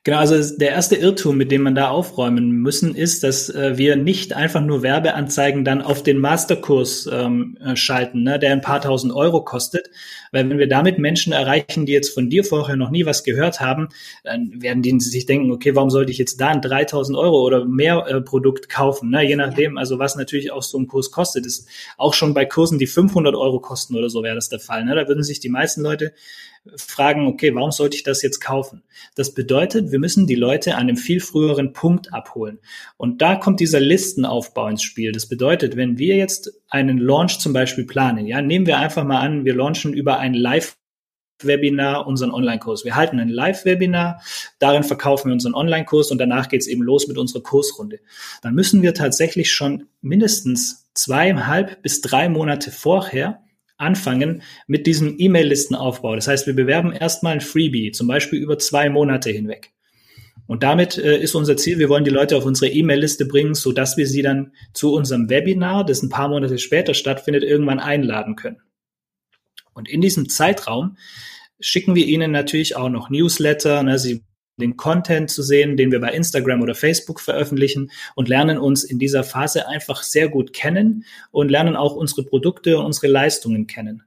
Genau, 0.05 0.17
also 0.17 0.57
der 0.57 0.71
erste 0.71 0.97
Irrtum, 0.97 1.37
mit 1.37 1.49
dem 1.49 1.61
man 1.61 1.75
da 1.75 1.87
aufräumen 1.87 2.51
müssen, 2.51 2.93
ist, 2.93 3.23
dass 3.23 3.49
äh, 3.49 3.77
wir 3.77 3.95
nicht 3.95 4.33
einfach 4.33 4.59
nur 4.59 4.83
Werbeanzeigen 4.83 5.63
dann 5.63 5.81
auf 5.81 6.03
den 6.03 6.17
Masterkurs 6.17 7.09
ähm, 7.09 7.57
äh, 7.63 7.77
schalten, 7.77 8.23
ne, 8.23 8.37
der 8.37 8.51
ein 8.51 8.59
paar 8.59 8.81
tausend 8.81 9.13
Euro 9.13 9.45
kostet. 9.45 9.89
Weil 10.33 10.49
wenn 10.49 10.57
wir 10.57 10.67
damit 10.67 10.99
Menschen 10.99 11.31
erreichen, 11.31 11.85
die 11.85 11.93
jetzt 11.93 12.13
von 12.13 12.29
dir 12.29 12.43
vorher 12.43 12.75
noch 12.75 12.89
nie 12.89 13.05
was 13.05 13.23
gehört 13.23 13.61
haben, 13.61 13.87
dann 14.25 14.61
werden 14.61 14.81
die 14.81 14.99
sich 14.99 15.25
denken, 15.25 15.49
okay, 15.51 15.73
warum 15.73 15.89
sollte 15.89 16.11
ich 16.11 16.17
jetzt 16.17 16.41
da 16.41 16.49
ein 16.49 16.61
3000 16.61 17.17
Euro 17.17 17.41
oder 17.41 17.63
mehr 17.63 18.05
äh, 18.05 18.19
Produkt 18.19 18.67
kaufen? 18.67 19.09
Ne? 19.09 19.25
Je 19.25 19.37
nachdem, 19.37 19.77
also 19.77 19.99
was 19.99 20.17
natürlich 20.17 20.51
auch 20.51 20.63
so 20.63 20.77
ein 20.77 20.87
Kurs 20.87 21.11
kostet, 21.11 21.45
ist 21.45 21.69
auch 21.97 22.13
schon 22.13 22.33
bei 22.33 22.43
Kursen, 22.43 22.77
die 22.77 22.87
500 22.87 23.35
Euro 23.35 23.61
kosten 23.61 23.95
oder 23.95 24.09
so 24.09 24.21
wäre 24.21 24.35
das 24.35 24.49
der 24.49 24.59
Fall. 24.59 24.83
Ne? 24.83 24.95
Da 24.95 25.07
würden 25.07 25.23
sich 25.23 25.39
die 25.39 25.49
meisten 25.49 25.81
Leute 25.81 26.11
fragen, 26.77 27.27
okay, 27.27 27.53
warum 27.53 27.71
sollte 27.71 27.97
ich 27.97 28.03
das 28.03 28.21
jetzt 28.21 28.39
kaufen? 28.39 28.83
Das 29.15 29.33
bedeutet, 29.33 29.91
wir 29.91 29.99
müssen 29.99 30.27
die 30.27 30.35
Leute 30.35 30.75
an 30.75 30.81
einem 30.81 30.97
viel 30.97 31.19
früheren 31.19 31.73
Punkt 31.73 32.13
abholen. 32.13 32.59
Und 32.97 33.21
da 33.21 33.35
kommt 33.35 33.59
dieser 33.59 33.79
Listenaufbau 33.79 34.67
ins 34.67 34.83
Spiel. 34.83 35.11
Das 35.11 35.27
bedeutet, 35.27 35.75
wenn 35.75 35.97
wir 35.97 36.15
jetzt 36.15 36.51
einen 36.69 36.97
Launch 36.97 37.39
zum 37.39 37.53
Beispiel 37.53 37.85
planen, 37.85 38.25
ja, 38.25 38.41
nehmen 38.41 38.65
wir 38.65 38.77
einfach 38.77 39.03
mal 39.03 39.19
an, 39.19 39.45
wir 39.45 39.55
launchen 39.55 39.93
über 39.93 40.19
ein 40.19 40.33
Live 40.33 40.77
Webinar 41.41 42.07
unseren 42.07 42.31
Online-Kurs. 42.31 42.85
Wir 42.85 42.95
halten 42.95 43.19
ein 43.19 43.27
Live-Webinar, 43.27 44.21
darin 44.59 44.83
verkaufen 44.83 45.29
wir 45.29 45.33
unseren 45.33 45.55
Online-Kurs 45.55 46.11
und 46.11 46.17
danach 46.17 46.47
geht 46.47 46.61
es 46.61 46.67
eben 46.67 46.81
los 46.81 47.07
mit 47.07 47.17
unserer 47.17 47.43
Kursrunde. 47.43 47.99
Dann 48.41 48.53
müssen 48.53 48.81
wir 48.81 48.93
tatsächlich 48.93 49.51
schon 49.51 49.87
mindestens 50.01 50.89
zweieinhalb 50.93 51.81
bis 51.81 52.01
drei 52.01 52.29
Monate 52.29 52.71
vorher 52.71 53.41
anfangen 53.77 54.41
mit 54.67 54.87
diesem 54.87 55.15
E-Mail-Listenaufbau. 55.17 56.15
Das 56.15 56.27
heißt, 56.27 56.47
wir 56.47 56.55
bewerben 56.55 56.91
erstmal 56.91 57.33
ein 57.33 57.41
Freebie, 57.41 57.91
zum 57.91 58.07
Beispiel 58.07 58.39
über 58.39 58.57
zwei 58.59 58.89
Monate 58.89 59.29
hinweg. 59.29 59.71
Und 60.45 60.63
damit 60.63 60.97
äh, 60.97 61.17
ist 61.17 61.35
unser 61.35 61.57
Ziel, 61.57 61.79
wir 61.79 61.89
wollen 61.89 62.03
die 62.03 62.11
Leute 62.11 62.37
auf 62.37 62.45
unsere 62.45 62.71
E-Mail-Liste 62.71 63.25
bringen, 63.25 63.55
so 63.55 63.71
dass 63.71 63.97
wir 63.97 64.07
sie 64.07 64.21
dann 64.21 64.53
zu 64.73 64.93
unserem 64.93 65.29
Webinar, 65.29 65.85
das 65.85 66.03
ein 66.03 66.09
paar 66.09 66.27
Monate 66.27 66.57
später 66.57 66.93
stattfindet, 66.93 67.43
irgendwann 67.43 67.79
einladen 67.79 68.35
können. 68.35 68.61
Und 69.73 69.89
in 69.89 70.01
diesem 70.01 70.29
Zeitraum 70.29 70.97
schicken 71.59 71.95
wir 71.95 72.05
ihnen 72.05 72.31
natürlich 72.31 72.75
auch 72.75 72.89
noch 72.89 73.09
Newsletter. 73.09 73.81
Ne? 73.83 73.97
Sie 73.97 74.23
den 74.57 74.77
Content 74.77 75.31
zu 75.31 75.41
sehen, 75.41 75.77
den 75.77 75.91
wir 75.91 75.99
bei 75.99 76.11
Instagram 76.11 76.61
oder 76.61 76.75
Facebook 76.75 77.19
veröffentlichen 77.19 77.91
und 78.15 78.29
lernen 78.29 78.57
uns 78.57 78.83
in 78.83 78.99
dieser 78.99 79.23
Phase 79.23 79.67
einfach 79.67 80.03
sehr 80.03 80.29
gut 80.29 80.53
kennen 80.53 81.05
und 81.31 81.49
lernen 81.49 81.75
auch 81.75 81.95
unsere 81.95 82.23
Produkte 82.23 82.77
und 82.77 82.85
unsere 82.85 83.07
Leistungen 83.07 83.67
kennen. 83.67 84.03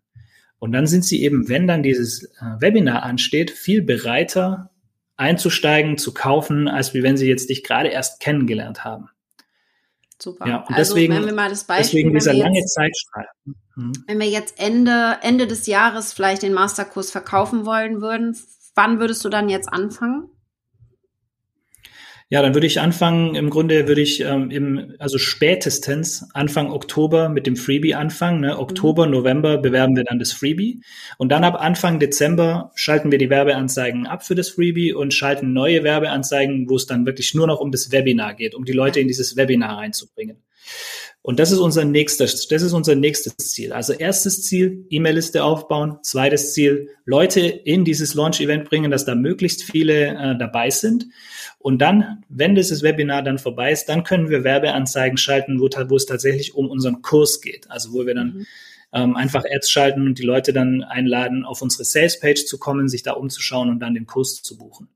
Und 0.59 0.73
dann 0.73 0.87
sind 0.87 1.05
sie 1.05 1.23
eben, 1.23 1.49
wenn 1.49 1.67
dann 1.67 1.83
dieses 1.83 2.25
äh, 2.25 2.61
Webinar 2.61 3.03
ansteht, 3.03 3.51
viel 3.51 3.83
bereiter 3.83 4.71
einzusteigen, 5.17 5.99
zu 5.99 6.13
kaufen, 6.15 6.69
als 6.69 6.95
wie 6.95 7.03
wenn 7.03 7.17
sie 7.17 7.29
jetzt 7.29 7.51
dich 7.51 7.63
gerade 7.63 7.89
erst 7.89 8.21
kennengelernt 8.21 8.85
haben. 8.85 9.09
Super. 10.21 10.47
Ja, 10.47 10.57
und 10.59 10.75
also, 10.75 10.95
deswegen, 10.95 11.15
wenn 11.15 11.27
wir 11.27 11.35
mal 11.35 11.51
das 11.51 11.65
Beispiel, 11.65 11.85
deswegen 11.85 12.15
dieser 12.15 12.33
lange 12.33 12.65
Zeitstrahl. 12.65 13.27
Mhm. 13.75 13.93
Wenn 14.07 14.19
wir 14.19 14.29
jetzt 14.29 14.59
Ende, 14.59 15.19
Ende 15.21 15.47
des 15.47 15.67
Jahres 15.67 16.13
vielleicht 16.13 16.43
den 16.43 16.55
Masterkurs 16.55 17.11
verkaufen 17.11 17.67
wollen 17.67 18.01
würden, 18.01 18.37
wann 18.75 18.99
würdest 18.99 19.25
du 19.25 19.29
dann 19.29 19.49
jetzt 19.49 19.71
anfangen? 19.71 20.31
Ja, 22.29 22.43
dann 22.43 22.55
würde 22.55 22.67
ich 22.67 22.81
anfangen, 22.81 23.37
im 23.37 23.51
Grunde 23.51 23.87
würde 23.87 24.01
ich 24.01 24.21
ähm, 24.21 24.51
im, 24.51 24.97
also 24.99 25.17
spätestens 25.17 26.29
Anfang 26.35 26.73
Oktober 26.73 27.29
mit 27.29 27.47
dem 27.47 27.55
Freebie 27.55 27.95
anfangen. 27.95 28.41
Ne? 28.41 28.59
Oktober, 28.59 29.07
mhm. 29.07 29.13
November 29.13 29.59
bewerben 29.59 29.95
wir 29.95 30.03
dann 30.03 30.19
das 30.19 30.33
Freebie. 30.33 30.83
Und 31.19 31.31
dann 31.31 31.45
ab 31.45 31.55
Anfang 31.61 32.01
Dezember 32.01 32.73
schalten 32.75 33.13
wir 33.13 33.19
die 33.19 33.31
Werbeanzeigen 33.31 34.09
ab 34.09 34.27
für 34.27 34.35
das 34.35 34.49
Freebie 34.49 34.93
und 34.93 35.15
schalten 35.15 35.53
neue 35.53 35.85
Werbeanzeigen, 35.85 36.69
wo 36.69 36.75
es 36.75 36.87
dann 36.87 37.07
wirklich 37.07 37.33
nur 37.35 37.47
noch 37.47 37.61
um 37.61 37.71
das 37.71 37.93
Webinar 37.93 38.35
geht, 38.35 38.57
um 38.57 38.65
die 38.65 38.73
Leute 38.73 38.99
in 38.99 39.07
dieses 39.07 39.37
Webinar 39.37 39.79
reinzubringen. 39.79 40.43
Und 41.27 41.41
das 41.41 41.51
ist 41.51 41.59
unser 41.59 41.85
nächstes, 41.85 42.47
das 42.47 42.63
ist 42.63 42.73
unser 42.73 42.95
nächstes 42.95 43.37
Ziel. 43.39 43.73
Also 43.73 43.93
erstes 43.93 44.45
Ziel, 44.45 44.87
E-Mail-Liste 44.91 45.43
aufbauen. 45.43 45.99
Zweites 46.03 46.55
Ziel, 46.55 46.91
Leute 47.05 47.41
in 47.41 47.85
dieses 47.85 48.15
Launch-Event 48.15 48.69
bringen, 48.69 48.93
dass 48.93 49.07
da 49.07 49.17
möglichst 49.17 49.65
viele 49.65 50.15
äh, 50.15 50.39
dabei 50.39 50.71
sind. 50.71 51.07
Und 51.59 51.79
dann, 51.83 52.23
wenn 52.29 52.55
dieses 52.55 52.85
Webinar 52.85 53.25
dann 53.25 53.39
vorbei 53.39 53.73
ist, 53.73 53.87
dann 53.87 54.05
können 54.05 54.29
wir 54.29 54.45
Werbeanzeigen 54.45 55.19
schalten, 55.19 55.59
wo, 55.59 55.65
wo 55.65 55.97
es 55.97 56.07
tatsächlich 56.07 56.55
um 56.55 56.71
unseren 56.71 57.03
Kurs 57.03 57.41
geht. 57.41 57.69
Also 57.73 57.93
wo 57.93 58.07
wir 58.07 58.15
dann 58.15 58.29
mhm. 58.29 58.47
ähm, 58.93 59.17
einfach 59.17 59.43
Ads 59.53 59.69
schalten 59.69 60.07
und 60.07 60.21
die 60.21 60.25
Leute 60.25 60.53
dann 60.53 60.85
einladen, 60.85 61.45
auf 61.45 61.61
unsere 61.61 61.83
Sales-Page 61.83 62.45
zu 62.45 62.57
kommen, 62.57 62.89
sich 62.89 63.03
da 63.03 63.15
umzuschauen 63.15 63.69
und 63.69 63.81
dann 63.81 63.95
den 63.95 64.07
Kurs 64.07 64.45
zu 64.45 64.57
buchen. 64.57 64.91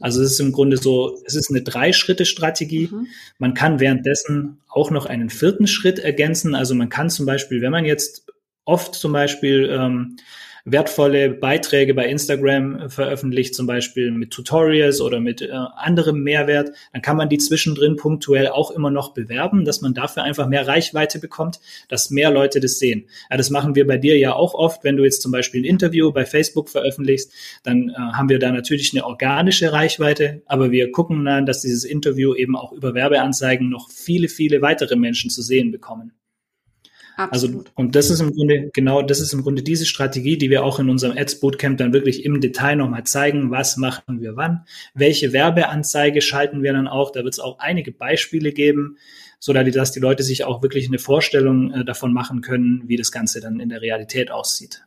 Also 0.00 0.22
es 0.22 0.32
ist 0.32 0.40
im 0.40 0.52
Grunde 0.52 0.78
so, 0.78 1.20
es 1.26 1.34
ist 1.34 1.50
eine 1.50 1.62
Drei-Schritte-Strategie. 1.62 2.88
Mhm. 2.90 3.06
Man 3.38 3.54
kann 3.54 3.80
währenddessen 3.80 4.60
auch 4.68 4.90
noch 4.90 5.06
einen 5.06 5.30
vierten 5.30 5.66
Schritt 5.66 5.98
ergänzen. 5.98 6.54
Also 6.54 6.74
man 6.74 6.88
kann 6.88 7.10
zum 7.10 7.26
Beispiel, 7.26 7.60
wenn 7.60 7.70
man 7.70 7.84
jetzt 7.84 8.26
oft 8.64 8.94
zum 8.94 9.12
Beispiel 9.12 9.68
ähm, 9.70 10.16
wertvolle 10.64 11.30
Beiträge 11.30 11.94
bei 11.94 12.06
Instagram 12.06 12.90
veröffentlicht, 12.90 13.54
zum 13.54 13.66
Beispiel 13.66 14.10
mit 14.10 14.30
Tutorials 14.30 15.00
oder 15.00 15.20
mit 15.20 15.42
äh, 15.42 15.50
anderem 15.50 16.22
Mehrwert, 16.22 16.70
dann 16.92 17.02
kann 17.02 17.16
man 17.16 17.28
die 17.28 17.38
zwischendrin 17.38 17.96
punktuell 17.96 18.48
auch 18.48 18.70
immer 18.70 18.90
noch 18.90 19.14
bewerben, 19.14 19.64
dass 19.64 19.80
man 19.80 19.94
dafür 19.94 20.22
einfach 20.22 20.48
mehr 20.48 20.66
Reichweite 20.66 21.18
bekommt, 21.18 21.60
dass 21.88 22.10
mehr 22.10 22.30
Leute 22.30 22.60
das 22.60 22.78
sehen. 22.78 23.06
Ja, 23.30 23.36
das 23.36 23.50
machen 23.50 23.74
wir 23.74 23.86
bei 23.86 23.96
dir 23.96 24.18
ja 24.18 24.34
auch 24.34 24.54
oft, 24.54 24.84
wenn 24.84 24.96
du 24.96 25.04
jetzt 25.04 25.22
zum 25.22 25.32
Beispiel 25.32 25.62
ein 25.62 25.64
Interview 25.64 26.12
bei 26.12 26.24
Facebook 26.24 26.68
veröffentlichst, 26.68 27.32
dann 27.62 27.88
äh, 27.90 27.92
haben 27.94 28.28
wir 28.28 28.38
da 28.38 28.52
natürlich 28.52 28.92
eine 28.92 29.04
organische 29.04 29.72
Reichweite, 29.72 30.42
aber 30.46 30.70
wir 30.70 30.92
gucken 30.92 31.24
dann, 31.24 31.46
dass 31.46 31.62
dieses 31.62 31.84
Interview 31.84 32.34
eben 32.34 32.56
auch 32.56 32.72
über 32.72 32.94
Werbeanzeigen 32.94 33.68
noch 33.68 33.90
viele, 33.90 34.28
viele 34.28 34.62
weitere 34.62 34.96
Menschen 34.96 35.30
zu 35.30 35.42
sehen 35.42 35.70
bekommen. 35.70 36.12
Also, 37.28 37.46
Absolut. 37.46 37.66
Also, 37.66 37.72
und 37.76 37.94
das 37.94 38.10
ist 38.10 38.20
im 38.20 38.32
Grunde, 38.32 38.70
genau, 38.72 39.02
das 39.02 39.20
ist 39.20 39.32
im 39.32 39.42
Grunde 39.42 39.62
diese 39.62 39.86
Strategie, 39.86 40.38
die 40.38 40.50
wir 40.50 40.64
auch 40.64 40.78
in 40.78 40.88
unserem 40.88 41.16
Ads 41.16 41.40
Bootcamp 41.40 41.78
dann 41.78 41.92
wirklich 41.92 42.24
im 42.24 42.40
Detail 42.40 42.76
nochmal 42.76 43.04
zeigen. 43.04 43.50
Was 43.50 43.76
machen 43.76 44.20
wir 44.20 44.36
wann? 44.36 44.64
Welche 44.94 45.32
Werbeanzeige 45.32 46.20
schalten 46.20 46.62
wir 46.62 46.72
dann 46.72 46.88
auch? 46.88 47.12
Da 47.12 47.24
wird 47.24 47.34
es 47.34 47.40
auch 47.40 47.58
einige 47.58 47.92
Beispiele 47.92 48.52
geben, 48.52 48.96
so 49.38 49.52
dass 49.52 49.92
die 49.92 50.00
Leute 50.00 50.22
sich 50.22 50.44
auch 50.44 50.62
wirklich 50.62 50.88
eine 50.88 50.98
Vorstellung 50.98 51.72
äh, 51.72 51.84
davon 51.84 52.12
machen 52.12 52.40
können, 52.40 52.84
wie 52.86 52.96
das 52.96 53.12
Ganze 53.12 53.40
dann 53.40 53.60
in 53.60 53.68
der 53.68 53.82
Realität 53.82 54.30
aussieht. 54.30 54.82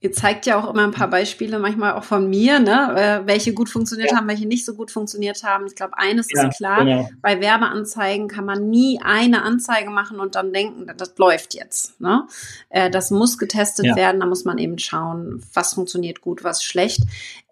Ihr 0.00 0.12
zeigt 0.12 0.44
ja 0.44 0.58
auch 0.58 0.70
immer 0.70 0.84
ein 0.84 0.90
paar 0.90 1.08
Beispiele, 1.08 1.58
manchmal 1.58 1.94
auch 1.94 2.04
von 2.04 2.28
mir, 2.28 2.60
ne, 2.60 3.22
äh, 3.24 3.26
welche 3.26 3.54
gut 3.54 3.70
funktioniert 3.70 4.10
ja. 4.10 4.18
haben, 4.18 4.28
welche 4.28 4.46
nicht 4.46 4.66
so 4.66 4.74
gut 4.74 4.90
funktioniert 4.90 5.42
haben. 5.42 5.66
Ich 5.66 5.74
glaube, 5.74 5.96
eines 5.96 6.28
ja, 6.30 6.46
ist 6.46 6.58
klar, 6.58 6.84
genau. 6.84 7.08
bei 7.22 7.40
Werbeanzeigen 7.40 8.28
kann 8.28 8.44
man 8.44 8.68
nie 8.68 9.00
eine 9.02 9.42
Anzeige 9.42 9.88
machen 9.88 10.20
und 10.20 10.34
dann 10.34 10.52
denken, 10.52 10.86
das 10.98 11.16
läuft 11.16 11.54
jetzt. 11.54 11.98
Ne? 11.98 12.26
Äh, 12.68 12.90
das 12.90 13.10
muss 13.10 13.38
getestet 13.38 13.86
ja. 13.86 13.96
werden, 13.96 14.20
da 14.20 14.26
muss 14.26 14.44
man 14.44 14.58
eben 14.58 14.78
schauen, 14.78 15.42
was 15.54 15.72
funktioniert 15.72 16.20
gut, 16.20 16.44
was 16.44 16.62
schlecht. 16.62 17.00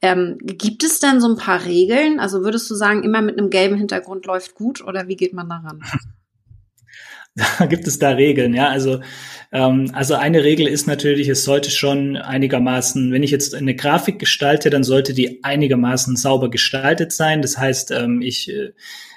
Ähm, 0.03 0.37
gibt 0.43 0.85
es 0.85 1.01
denn 1.01 1.23
so 1.23 1.29
ein 1.29 1.37
paar 1.37 1.65
Regeln? 1.65 2.21
Also 2.21 2.43
würdest 2.43 2.71
du 2.71 2.75
sagen, 2.75 3.05
immer 3.05 3.23
mit 3.23 3.39
einem 3.39 3.49
gelben 3.49 3.77
Hintergrund 3.77 4.27
läuft 4.27 4.55
gut 4.55 4.83
oder 4.83 5.09
wie 5.09 5.17
geht 5.17 5.33
man 5.33 5.49
daran? 5.49 5.83
Da 7.37 7.67
gibt 7.67 7.87
es 7.89 7.99
da 7.99 8.11
Regeln, 8.11 8.55
ja. 8.55 8.69
Also, 8.69 9.01
ähm, 9.51 9.91
also 9.93 10.15
eine 10.15 10.45
Regel 10.45 10.69
ist 10.69 10.87
natürlich, 10.87 11.29
es 11.29 11.45
sollte 11.45 11.71
schon 11.71 12.17
einigermaßen, 12.17 13.13
wenn 13.13 13.25
ich 13.25 13.33
jetzt 13.33 13.55
eine 13.55 13.75
Grafik 13.75 14.21
gestalte, 14.21 14.71
dann 14.71 14.85
sollte 14.85 15.15
die 15.15 15.43
einigermaßen 15.43 16.17
sauber 16.17 16.49
gestaltet 16.49 17.13
sein. 17.13 17.43
Das 17.43 17.59
heißt, 17.59 17.91
ähm, 17.91 18.23
ich 18.23 18.49
äh, 18.53 18.73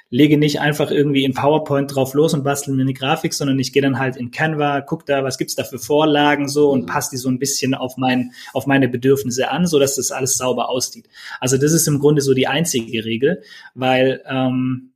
lege 0.10 0.38
nicht 0.38 0.60
einfach 0.60 0.90
irgendwie 0.90 1.26
in 1.26 1.34
PowerPoint 1.34 1.94
drauf 1.94 2.14
los 2.14 2.34
und 2.34 2.44
bastel 2.44 2.74
mir 2.74 2.82
eine 2.82 2.94
Grafik, 2.94 3.34
sondern 3.34 3.60
ich 3.60 3.74
gehe 3.74 3.82
dann 3.82 4.00
halt 4.00 4.16
in 4.16 4.32
Canva, 4.32 4.82
guck 4.82 5.06
da, 5.06 5.24
was 5.24 5.38
gibt's 5.38 5.56
da 5.56 5.64
für 5.64 5.80
Vorlagen 5.80 6.48
so 6.48 6.72
und 6.72 6.84
mhm. 6.84 6.86
passe 6.88 7.10
die 7.12 7.18
so 7.18 7.30
ein 7.30 7.40
bisschen 7.40 7.74
auf 7.74 7.98
mein, 7.98 8.32
auf 8.54 8.68
meine 8.68 8.88
Bedürfnisse 8.88 9.52
an, 9.52 9.68
so 9.68 9.80
dass 9.80 9.96
das 9.96 10.12
alles 10.12 10.38
sauber 10.38 10.70
aussieht. 10.70 11.08
Also 11.40 11.58
das 11.58 11.74
ist 11.74 11.88
im 11.88 12.00
Grunde 12.00 12.22
so 12.22 12.34
die 12.34 12.48
einzige 12.48 13.06
Regel, 13.06 13.44
weil 13.76 14.22
ähm, 14.28 14.94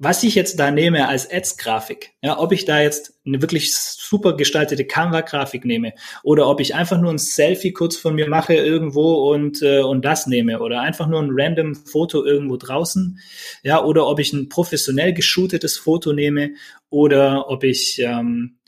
was 0.00 0.22
ich 0.22 0.36
jetzt 0.36 0.60
da 0.60 0.70
nehme 0.70 1.08
als 1.08 1.28
Ads-Grafik, 1.28 2.12
ja, 2.22 2.38
ob 2.38 2.52
ich 2.52 2.64
da 2.64 2.80
jetzt 2.80 3.18
eine 3.26 3.42
wirklich 3.42 3.74
super 3.74 4.36
gestaltete 4.36 4.84
Canva-Grafik 4.84 5.64
nehme 5.64 5.92
oder 6.22 6.46
ob 6.46 6.60
ich 6.60 6.76
einfach 6.76 7.00
nur 7.00 7.10
ein 7.10 7.18
Selfie 7.18 7.72
kurz 7.72 7.96
von 7.96 8.14
mir 8.14 8.28
mache 8.28 8.54
irgendwo 8.54 9.32
und, 9.32 9.60
äh, 9.60 9.80
und 9.80 10.04
das 10.04 10.28
nehme 10.28 10.60
oder 10.60 10.82
einfach 10.82 11.08
nur 11.08 11.20
ein 11.20 11.30
random 11.32 11.74
Foto 11.74 12.24
irgendwo 12.24 12.56
draußen, 12.56 13.18
ja, 13.64 13.82
oder 13.82 14.06
ob 14.06 14.20
ich 14.20 14.32
ein 14.32 14.48
professionell 14.48 15.12
geshootetes 15.12 15.76
Foto 15.76 16.12
nehme 16.12 16.52
oder 16.90 17.50
ob 17.50 17.64
ich, 17.64 17.98
ähm, 18.00 18.58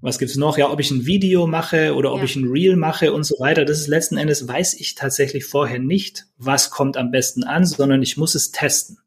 was 0.00 0.18
gibt's 0.18 0.36
noch? 0.36 0.56
Ja, 0.56 0.70
ob 0.70 0.80
ich 0.80 0.90
ein 0.90 1.04
Video 1.04 1.46
mache 1.46 1.94
oder 1.94 2.12
ob 2.12 2.18
ja. 2.18 2.24
ich 2.24 2.34
ein 2.34 2.48
Reel 2.48 2.76
mache 2.76 3.12
und 3.12 3.24
so 3.24 3.38
weiter. 3.38 3.64
Das 3.66 3.78
ist 3.78 3.88
letzten 3.88 4.16
Endes 4.16 4.48
weiß 4.48 4.74
ich 4.80 4.94
tatsächlich 4.94 5.44
vorher 5.44 5.78
nicht, 5.78 6.24
was 6.38 6.70
kommt 6.70 6.96
am 6.96 7.10
besten 7.10 7.44
an, 7.44 7.66
sondern 7.66 8.02
ich 8.02 8.16
muss 8.16 8.34
es 8.34 8.50
testen. 8.50 8.98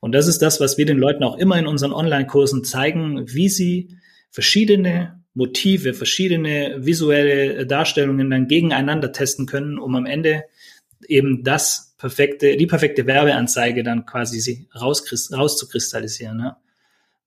Und 0.00 0.12
das 0.12 0.26
ist 0.26 0.42
das, 0.42 0.60
was 0.60 0.78
wir 0.78 0.86
den 0.86 0.98
Leuten 0.98 1.24
auch 1.24 1.36
immer 1.38 1.58
in 1.58 1.66
unseren 1.66 1.92
Online-Kursen 1.92 2.64
zeigen, 2.64 3.24
wie 3.34 3.48
sie 3.48 3.96
verschiedene 4.30 5.20
Motive, 5.34 5.94
verschiedene 5.94 6.76
visuelle 6.78 7.66
Darstellungen 7.66 8.30
dann 8.30 8.48
gegeneinander 8.48 9.12
testen 9.12 9.46
können, 9.46 9.78
um 9.78 9.94
am 9.94 10.06
Ende 10.06 10.44
eben 11.06 11.44
das 11.44 11.94
perfekte, 11.98 12.56
die 12.56 12.66
perfekte 12.66 13.06
Werbeanzeige 13.06 13.82
dann 13.82 14.06
quasi 14.06 14.68
rauszukristallisieren. 14.74 16.40
Ja. 16.40 16.56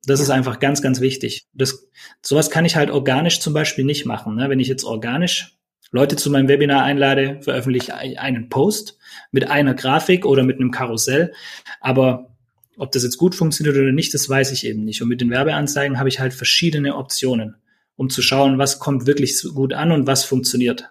Das 0.06 0.20
ist 0.20 0.30
einfach 0.30 0.60
ganz, 0.60 0.82
ganz 0.82 1.00
wichtig. 1.00 1.46
Das, 1.54 1.88
sowas 2.22 2.50
kann 2.50 2.66
ich 2.66 2.76
halt 2.76 2.92
organisch 2.92 3.40
zum 3.40 3.54
Beispiel 3.54 3.86
nicht 3.86 4.06
machen. 4.06 4.36
Ne? 4.36 4.50
Wenn 4.50 4.60
ich 4.60 4.68
jetzt 4.68 4.84
organisch 4.84 5.58
Leute 5.92 6.16
zu 6.16 6.30
meinem 6.30 6.48
Webinar 6.48 6.84
einlade, 6.84 7.40
veröffentliche 7.42 7.94
ich 8.04 8.20
einen 8.20 8.50
Post 8.50 8.98
mit 9.32 9.50
einer 9.50 9.76
Grafik 9.76 10.26
oder 10.26 10.44
mit 10.44 10.60
einem 10.60 10.72
Karussell. 10.72 11.34
Aber 11.80 12.33
ob 12.78 12.92
das 12.92 13.04
jetzt 13.04 13.18
gut 13.18 13.36
funktioniert 13.36 13.76
oder 13.76 13.92
nicht, 13.92 14.14
das 14.14 14.28
weiß 14.28 14.52
ich 14.52 14.66
eben 14.66 14.84
nicht. 14.84 15.02
Und 15.02 15.10
mit 15.10 15.22
den 15.22 15.30
Werbeanzeigen 15.30 16.00
habe 16.00 16.10
ich 16.10 16.20
halt 16.20 16.34
verschiedene 16.34 16.96
Optionen, 16.96 17.56
um 17.96 18.10
zu 18.10 18.22
schauen, 18.22 18.58
was 18.58 18.80
kommt 18.80 19.06
wirklich 19.06 19.42
gut 19.54 19.74
an 19.74 19.92
und 19.92 20.08
was 20.08 20.26
funktioniert. 20.26 20.90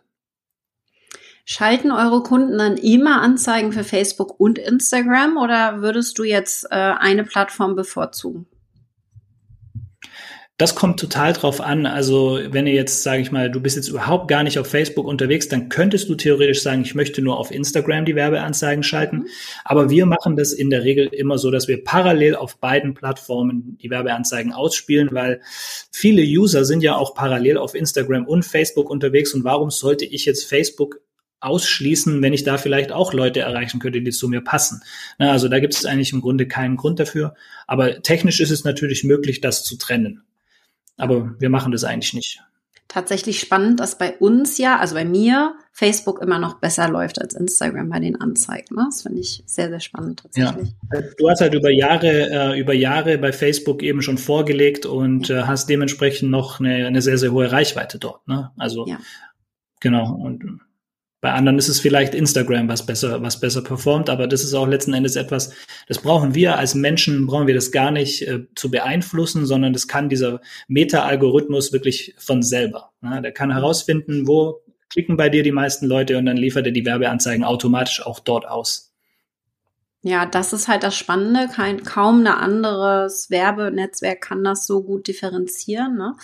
Schalten 1.44 1.90
eure 1.90 2.22
Kunden 2.22 2.56
dann 2.56 2.76
immer 2.76 3.20
Anzeigen 3.20 3.72
für 3.72 3.82
Facebook 3.82 4.38
und 4.38 4.58
Instagram 4.58 5.36
oder 5.36 5.82
würdest 5.82 6.18
du 6.18 6.22
jetzt 6.22 6.66
äh, 6.70 6.76
eine 6.76 7.24
Plattform 7.24 7.74
bevorzugen? 7.74 8.46
Das 10.62 10.76
kommt 10.76 11.00
total 11.00 11.32
drauf 11.32 11.60
an. 11.60 11.86
Also 11.86 12.38
wenn 12.50 12.68
ihr 12.68 12.72
jetzt, 12.74 13.02
sage 13.02 13.20
ich 13.20 13.32
mal, 13.32 13.50
du 13.50 13.58
bist 13.58 13.74
jetzt 13.74 13.88
überhaupt 13.88 14.28
gar 14.28 14.44
nicht 14.44 14.60
auf 14.60 14.68
Facebook 14.68 15.08
unterwegs, 15.08 15.48
dann 15.48 15.68
könntest 15.68 16.08
du 16.08 16.14
theoretisch 16.14 16.62
sagen, 16.62 16.82
ich 16.82 16.94
möchte 16.94 17.20
nur 17.20 17.36
auf 17.36 17.50
Instagram 17.50 18.04
die 18.04 18.14
Werbeanzeigen 18.14 18.84
schalten. 18.84 19.16
Mhm. 19.16 19.26
Aber 19.64 19.90
wir 19.90 20.06
machen 20.06 20.36
das 20.36 20.52
in 20.52 20.70
der 20.70 20.84
Regel 20.84 21.08
immer 21.08 21.36
so, 21.36 21.50
dass 21.50 21.66
wir 21.66 21.82
parallel 21.82 22.36
auf 22.36 22.58
beiden 22.58 22.94
Plattformen 22.94 23.76
die 23.82 23.90
Werbeanzeigen 23.90 24.52
ausspielen, 24.52 25.08
weil 25.10 25.40
viele 25.90 26.22
User 26.22 26.64
sind 26.64 26.84
ja 26.84 26.94
auch 26.94 27.16
parallel 27.16 27.58
auf 27.58 27.74
Instagram 27.74 28.24
und 28.24 28.44
Facebook 28.44 28.88
unterwegs. 28.88 29.34
Und 29.34 29.42
warum 29.42 29.72
sollte 29.72 30.04
ich 30.04 30.26
jetzt 30.26 30.44
Facebook 30.44 31.00
ausschließen, 31.40 32.22
wenn 32.22 32.34
ich 32.34 32.44
da 32.44 32.56
vielleicht 32.56 32.92
auch 32.92 33.12
Leute 33.12 33.40
erreichen 33.40 33.80
könnte, 33.80 34.00
die 34.00 34.12
zu 34.12 34.28
mir 34.28 34.42
passen. 34.42 34.80
also 35.18 35.48
da 35.48 35.58
gibt 35.58 35.74
es 35.74 35.86
eigentlich 35.86 36.12
im 36.12 36.20
Grunde 36.20 36.46
keinen 36.46 36.76
Grund 36.76 37.00
dafür. 37.00 37.34
Aber 37.66 38.00
technisch 38.00 38.38
ist 38.38 38.52
es 38.52 38.62
natürlich 38.62 39.02
möglich, 39.02 39.40
das 39.40 39.64
zu 39.64 39.76
trennen. 39.76 40.22
Aber 41.02 41.34
wir 41.38 41.50
machen 41.50 41.72
das 41.72 41.84
eigentlich 41.84 42.14
nicht. 42.14 42.40
Tatsächlich 42.88 43.40
spannend, 43.40 43.80
dass 43.80 43.96
bei 43.96 44.16
uns 44.18 44.58
ja, 44.58 44.78
also 44.78 44.94
bei 44.94 45.04
mir, 45.04 45.54
Facebook 45.72 46.20
immer 46.20 46.38
noch 46.38 46.60
besser 46.60 46.88
läuft 46.88 47.20
als 47.20 47.34
Instagram 47.34 47.88
bei 47.88 47.98
den 48.00 48.20
Anzeigen. 48.20 48.76
Ne? 48.76 48.84
Das 48.84 49.02
finde 49.02 49.20
ich 49.20 49.42
sehr, 49.46 49.70
sehr 49.70 49.80
spannend 49.80 50.20
tatsächlich. 50.20 50.74
Ja. 50.92 51.00
Du 51.16 51.30
hast 51.30 51.40
halt 51.40 51.54
über 51.54 51.70
Jahre, 51.70 52.30
äh, 52.30 52.60
über 52.60 52.74
Jahre 52.74 53.16
bei 53.16 53.32
Facebook 53.32 53.82
eben 53.82 54.02
schon 54.02 54.18
vorgelegt 54.18 54.84
und 54.84 55.30
äh, 55.30 55.44
hast 55.44 55.70
dementsprechend 55.70 56.30
noch 56.30 56.60
eine, 56.60 56.86
eine 56.86 57.00
sehr, 57.00 57.16
sehr 57.16 57.32
hohe 57.32 57.50
Reichweite 57.50 57.98
dort. 57.98 58.28
Ne? 58.28 58.50
Also 58.58 58.86
ja. 58.86 58.98
Genau. 59.82 60.14
Und 60.14 60.60
bei 61.22 61.32
anderen 61.32 61.56
ist 61.56 61.68
es 61.68 61.78
vielleicht 61.78 62.14
Instagram, 62.14 62.68
was 62.68 62.84
besser, 62.84 63.22
was 63.22 63.38
besser 63.38 63.62
performt, 63.62 64.10
aber 64.10 64.26
das 64.26 64.42
ist 64.42 64.54
auch 64.54 64.66
letzten 64.66 64.92
Endes 64.92 65.14
etwas, 65.14 65.54
das 65.86 66.00
brauchen 66.00 66.34
wir 66.34 66.58
als 66.58 66.74
Menschen, 66.74 67.28
brauchen 67.28 67.46
wir 67.46 67.54
das 67.54 67.70
gar 67.70 67.92
nicht 67.92 68.26
äh, 68.26 68.40
zu 68.56 68.72
beeinflussen, 68.72 69.46
sondern 69.46 69.72
das 69.72 69.86
kann 69.86 70.08
dieser 70.08 70.40
Meta-Algorithmus 70.66 71.72
wirklich 71.72 72.16
von 72.18 72.42
selber. 72.42 72.90
Ja, 73.02 73.20
der 73.20 73.30
kann 73.30 73.52
herausfinden, 73.52 74.26
wo 74.26 74.62
klicken 74.90 75.16
bei 75.16 75.28
dir 75.28 75.44
die 75.44 75.52
meisten 75.52 75.86
Leute 75.86 76.18
und 76.18 76.26
dann 76.26 76.36
liefert 76.36 76.66
er 76.66 76.72
die 76.72 76.84
Werbeanzeigen 76.84 77.44
automatisch 77.44 78.04
auch 78.04 78.18
dort 78.18 78.46
aus. 78.48 78.91
Ja, 80.04 80.26
das 80.26 80.52
ist 80.52 80.66
halt 80.66 80.82
das 80.82 80.96
Spannende. 80.96 81.46
Kein, 81.46 81.84
kaum 81.84 82.22
ein 82.22 82.26
anderes 82.26 83.30
Werbenetzwerk 83.30 84.20
kann 84.20 84.42
das 84.42 84.66
so 84.66 84.82
gut 84.82 85.06
differenzieren. 85.06 85.96
Ne? 85.96 86.16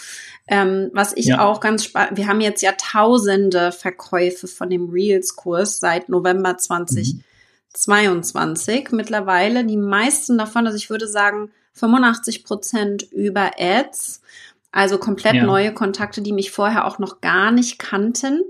Ähm, 0.49 0.91
was 0.93 1.13
ich 1.13 1.27
ja. 1.27 1.45
auch 1.45 1.61
ganz 1.61 1.85
spannend, 1.85 2.17
wir 2.17 2.27
haben 2.27 2.41
jetzt 2.41 2.61
ja 2.61 2.73
tausende 2.73 3.71
Verkäufe 3.71 4.49
von 4.49 4.69
dem 4.69 4.91
Reels-Kurs 4.91 5.79
seit 5.79 6.09
November 6.09 6.59
2022 6.59 8.91
mhm. 8.91 8.97
mittlerweile. 8.97 9.65
Die 9.65 9.77
meisten 9.77 10.39
davon, 10.39 10.67
also 10.67 10.77
ich 10.77 10.91
würde 10.91 11.07
sagen 11.07 11.53
85 11.75 12.43
Prozent 12.43 13.05
über 13.13 13.53
Ads. 13.59 14.23
Also 14.71 14.99
komplett 14.99 15.35
ja. 15.35 15.45
neue 15.45 15.73
Kontakte, 15.73 16.21
die 16.21 16.33
mich 16.33 16.51
vorher 16.51 16.87
auch 16.87 16.99
noch 16.99 17.21
gar 17.21 17.53
nicht 17.53 17.79
kannten. 17.79 18.43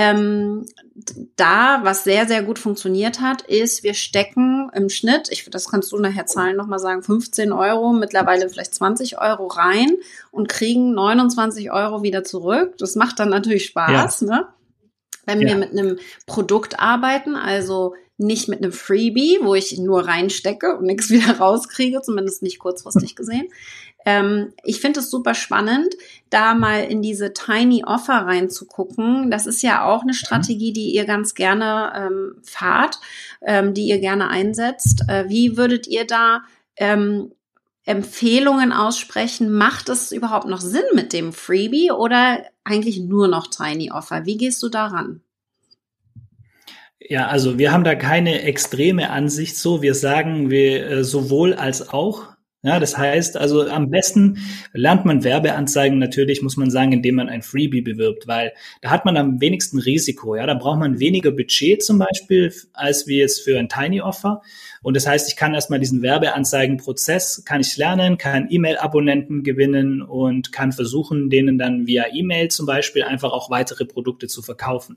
Ähm, 0.00 0.64
da, 1.34 1.80
was 1.82 2.04
sehr, 2.04 2.28
sehr 2.28 2.44
gut 2.44 2.60
funktioniert 2.60 3.20
hat, 3.20 3.42
ist, 3.42 3.82
wir 3.82 3.94
stecken 3.94 4.70
im 4.72 4.90
Schnitt, 4.90 5.28
ich, 5.32 5.50
das 5.50 5.68
kannst 5.68 5.90
du 5.90 5.98
nachher 5.98 6.24
Zahlen 6.26 6.56
nochmal 6.56 6.78
sagen, 6.78 7.02
15 7.02 7.50
Euro, 7.52 7.92
mittlerweile 7.92 8.48
vielleicht 8.48 8.76
20 8.76 9.20
Euro 9.20 9.48
rein 9.48 9.90
und 10.30 10.48
kriegen 10.48 10.94
29 10.94 11.72
Euro 11.72 12.04
wieder 12.04 12.22
zurück. 12.22 12.78
Das 12.78 12.94
macht 12.94 13.18
dann 13.18 13.30
natürlich 13.30 13.66
Spaß, 13.66 14.20
ja. 14.20 14.26
ne? 14.28 14.46
Wenn 15.28 15.42
ja. 15.42 15.48
wir 15.48 15.56
mit 15.56 15.72
einem 15.72 15.98
Produkt 16.26 16.80
arbeiten, 16.80 17.36
also 17.36 17.94
nicht 18.16 18.48
mit 18.48 18.62
einem 18.62 18.72
Freebie, 18.72 19.38
wo 19.42 19.54
ich 19.54 19.78
nur 19.78 20.08
reinstecke 20.08 20.76
und 20.76 20.86
nichts 20.86 21.10
wieder 21.10 21.38
rauskriege, 21.38 22.00
zumindest 22.02 22.42
nicht 22.42 22.58
kurzfristig 22.58 23.14
gesehen, 23.14 23.48
ähm, 24.06 24.54
ich 24.64 24.80
finde 24.80 25.00
es 25.00 25.10
super 25.10 25.34
spannend, 25.34 25.94
da 26.30 26.54
mal 26.54 26.84
in 26.84 27.02
diese 27.02 27.34
Tiny 27.34 27.84
Offer 27.84 28.14
reinzugucken. 28.14 29.30
Das 29.30 29.46
ist 29.46 29.62
ja 29.62 29.84
auch 29.84 30.02
eine 30.02 30.14
Strategie, 30.14 30.72
die 30.72 30.94
ihr 30.94 31.04
ganz 31.04 31.34
gerne 31.34 31.92
ähm, 31.94 32.36
fahrt, 32.42 33.00
ähm, 33.42 33.74
die 33.74 33.88
ihr 33.88 33.98
gerne 33.98 34.28
einsetzt. 34.28 35.04
Äh, 35.08 35.28
wie 35.28 35.58
würdet 35.58 35.86
ihr 35.86 36.06
da 36.06 36.40
ähm, 36.76 37.32
Empfehlungen 37.88 38.72
aussprechen? 38.72 39.50
Macht 39.50 39.88
es 39.88 40.12
überhaupt 40.12 40.46
noch 40.46 40.60
Sinn 40.60 40.84
mit 40.94 41.12
dem 41.12 41.32
Freebie 41.32 41.90
oder 41.90 42.44
eigentlich 42.62 43.00
nur 43.00 43.28
noch 43.28 43.46
Tiny 43.46 43.90
Offer? 43.90 44.26
Wie 44.26 44.36
gehst 44.36 44.62
du 44.62 44.68
daran? 44.68 45.22
Ja, 47.00 47.28
also 47.28 47.58
wir 47.58 47.72
haben 47.72 47.84
da 47.84 47.94
keine 47.94 48.42
extreme 48.42 49.10
Ansicht 49.10 49.56
so. 49.56 49.80
Wir 49.80 49.94
sagen 49.94 50.50
wir 50.50 50.86
äh, 50.90 51.04
sowohl 51.04 51.54
als 51.54 51.88
auch. 51.88 52.37
Ja, 52.62 52.80
das 52.80 52.98
heißt 52.98 53.36
also 53.36 53.68
am 53.68 53.88
besten 53.88 54.38
lernt 54.72 55.04
man 55.04 55.22
Werbeanzeigen 55.22 56.00
natürlich, 56.00 56.42
muss 56.42 56.56
man 56.56 56.70
sagen, 56.70 56.90
indem 56.90 57.14
man 57.14 57.28
ein 57.28 57.42
Freebie 57.42 57.82
bewirbt, 57.82 58.26
weil 58.26 58.52
da 58.82 58.90
hat 58.90 59.04
man 59.04 59.16
am 59.16 59.40
wenigsten 59.40 59.78
Risiko. 59.78 60.34
Ja, 60.34 60.44
da 60.44 60.54
braucht 60.54 60.80
man 60.80 60.98
weniger 60.98 61.30
Budget 61.30 61.84
zum 61.84 61.98
Beispiel 61.98 62.52
als 62.72 63.06
wie 63.06 63.18
jetzt 63.18 63.44
für 63.44 63.56
ein 63.60 63.68
Tiny 63.68 64.00
Offer. 64.00 64.42
Und 64.82 64.96
das 64.96 65.06
heißt, 65.06 65.28
ich 65.28 65.36
kann 65.36 65.54
erstmal 65.54 65.78
diesen 65.78 66.02
Werbeanzeigenprozess, 66.02 67.44
kann 67.44 67.60
ich 67.60 67.76
lernen, 67.76 68.18
kann 68.18 68.48
E-Mail-Abonnenten 68.50 69.44
gewinnen 69.44 70.02
und 70.02 70.50
kann 70.50 70.72
versuchen, 70.72 71.30
denen 71.30 71.58
dann 71.58 71.86
via 71.86 72.06
E-Mail 72.12 72.48
zum 72.48 72.66
Beispiel 72.66 73.04
einfach 73.04 73.30
auch 73.30 73.50
weitere 73.50 73.84
Produkte 73.84 74.26
zu 74.26 74.42
verkaufen. 74.42 74.96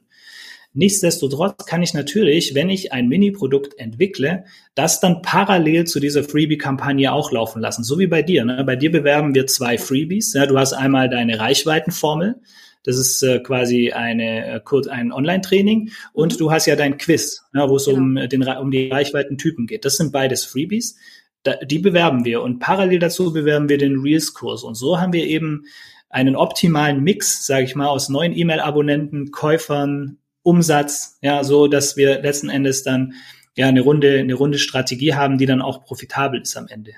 Nichtsdestotrotz 0.73 1.65
kann 1.65 1.83
ich 1.83 1.93
natürlich, 1.93 2.55
wenn 2.55 2.69
ich 2.69 2.93
ein 2.93 3.09
Mini-Produkt 3.09 3.77
entwickle, 3.77 4.45
das 4.73 5.01
dann 5.01 5.21
parallel 5.21 5.85
zu 5.85 5.99
dieser 5.99 6.23
Freebie-Kampagne 6.23 7.11
auch 7.11 7.31
laufen 7.31 7.61
lassen. 7.61 7.83
So 7.83 7.99
wie 7.99 8.07
bei 8.07 8.21
dir. 8.21 8.45
Ne? 8.45 8.63
Bei 8.63 8.77
dir 8.77 8.89
bewerben 8.89 9.35
wir 9.35 9.47
zwei 9.47 9.77
Freebies. 9.77 10.33
Ja, 10.33 10.45
du 10.45 10.57
hast 10.57 10.71
einmal 10.71 11.09
deine 11.09 11.39
Reichweitenformel. 11.39 12.41
Das 12.83 12.97
ist 12.97 13.21
äh, 13.21 13.39
quasi 13.39 13.91
eine, 13.91 14.45
äh, 14.45 14.61
kurz 14.63 14.87
ein 14.87 15.11
Online-Training. 15.11 15.91
Und 16.13 16.33
mhm. 16.33 16.37
du 16.37 16.51
hast 16.51 16.67
ja 16.67 16.77
dein 16.77 16.97
Quiz, 16.97 17.43
ja, 17.53 17.69
wo 17.69 17.75
es 17.75 17.85
genau. 17.85 17.97
um, 17.97 18.15
den, 18.15 18.43
um 18.43 18.71
die 18.71 18.89
Reichweitentypen 18.89 19.67
geht. 19.67 19.83
Das 19.83 19.97
sind 19.97 20.13
beides 20.13 20.45
Freebies. 20.45 20.97
Da, 21.43 21.55
die 21.57 21.79
bewerben 21.79 22.23
wir. 22.23 22.41
Und 22.41 22.59
parallel 22.59 22.99
dazu 22.99 23.33
bewerben 23.33 23.67
wir 23.67 23.77
den 23.77 23.99
Reels-Kurs. 23.99 24.63
Und 24.63 24.75
so 24.75 25.01
haben 25.01 25.11
wir 25.11 25.25
eben 25.25 25.65
einen 26.09 26.37
optimalen 26.37 27.03
Mix, 27.03 27.45
sage 27.45 27.65
ich 27.65 27.75
mal, 27.75 27.87
aus 27.87 28.07
neuen 28.07 28.35
E-Mail-Abonnenten, 28.35 29.31
Käufern, 29.31 30.17
Umsatz, 30.43 31.17
ja, 31.21 31.43
so 31.43 31.67
dass 31.67 31.97
wir 31.97 32.21
letzten 32.21 32.49
Endes 32.49 32.83
dann 32.83 33.13
ja 33.55 33.67
eine 33.67 33.81
runde, 33.81 34.19
eine 34.19 34.33
runde 34.33 34.57
Strategie 34.57 35.13
haben, 35.13 35.37
die 35.37 35.45
dann 35.45 35.61
auch 35.61 35.83
profitabel 35.83 36.41
ist 36.41 36.57
am 36.57 36.67
Ende. 36.67 36.93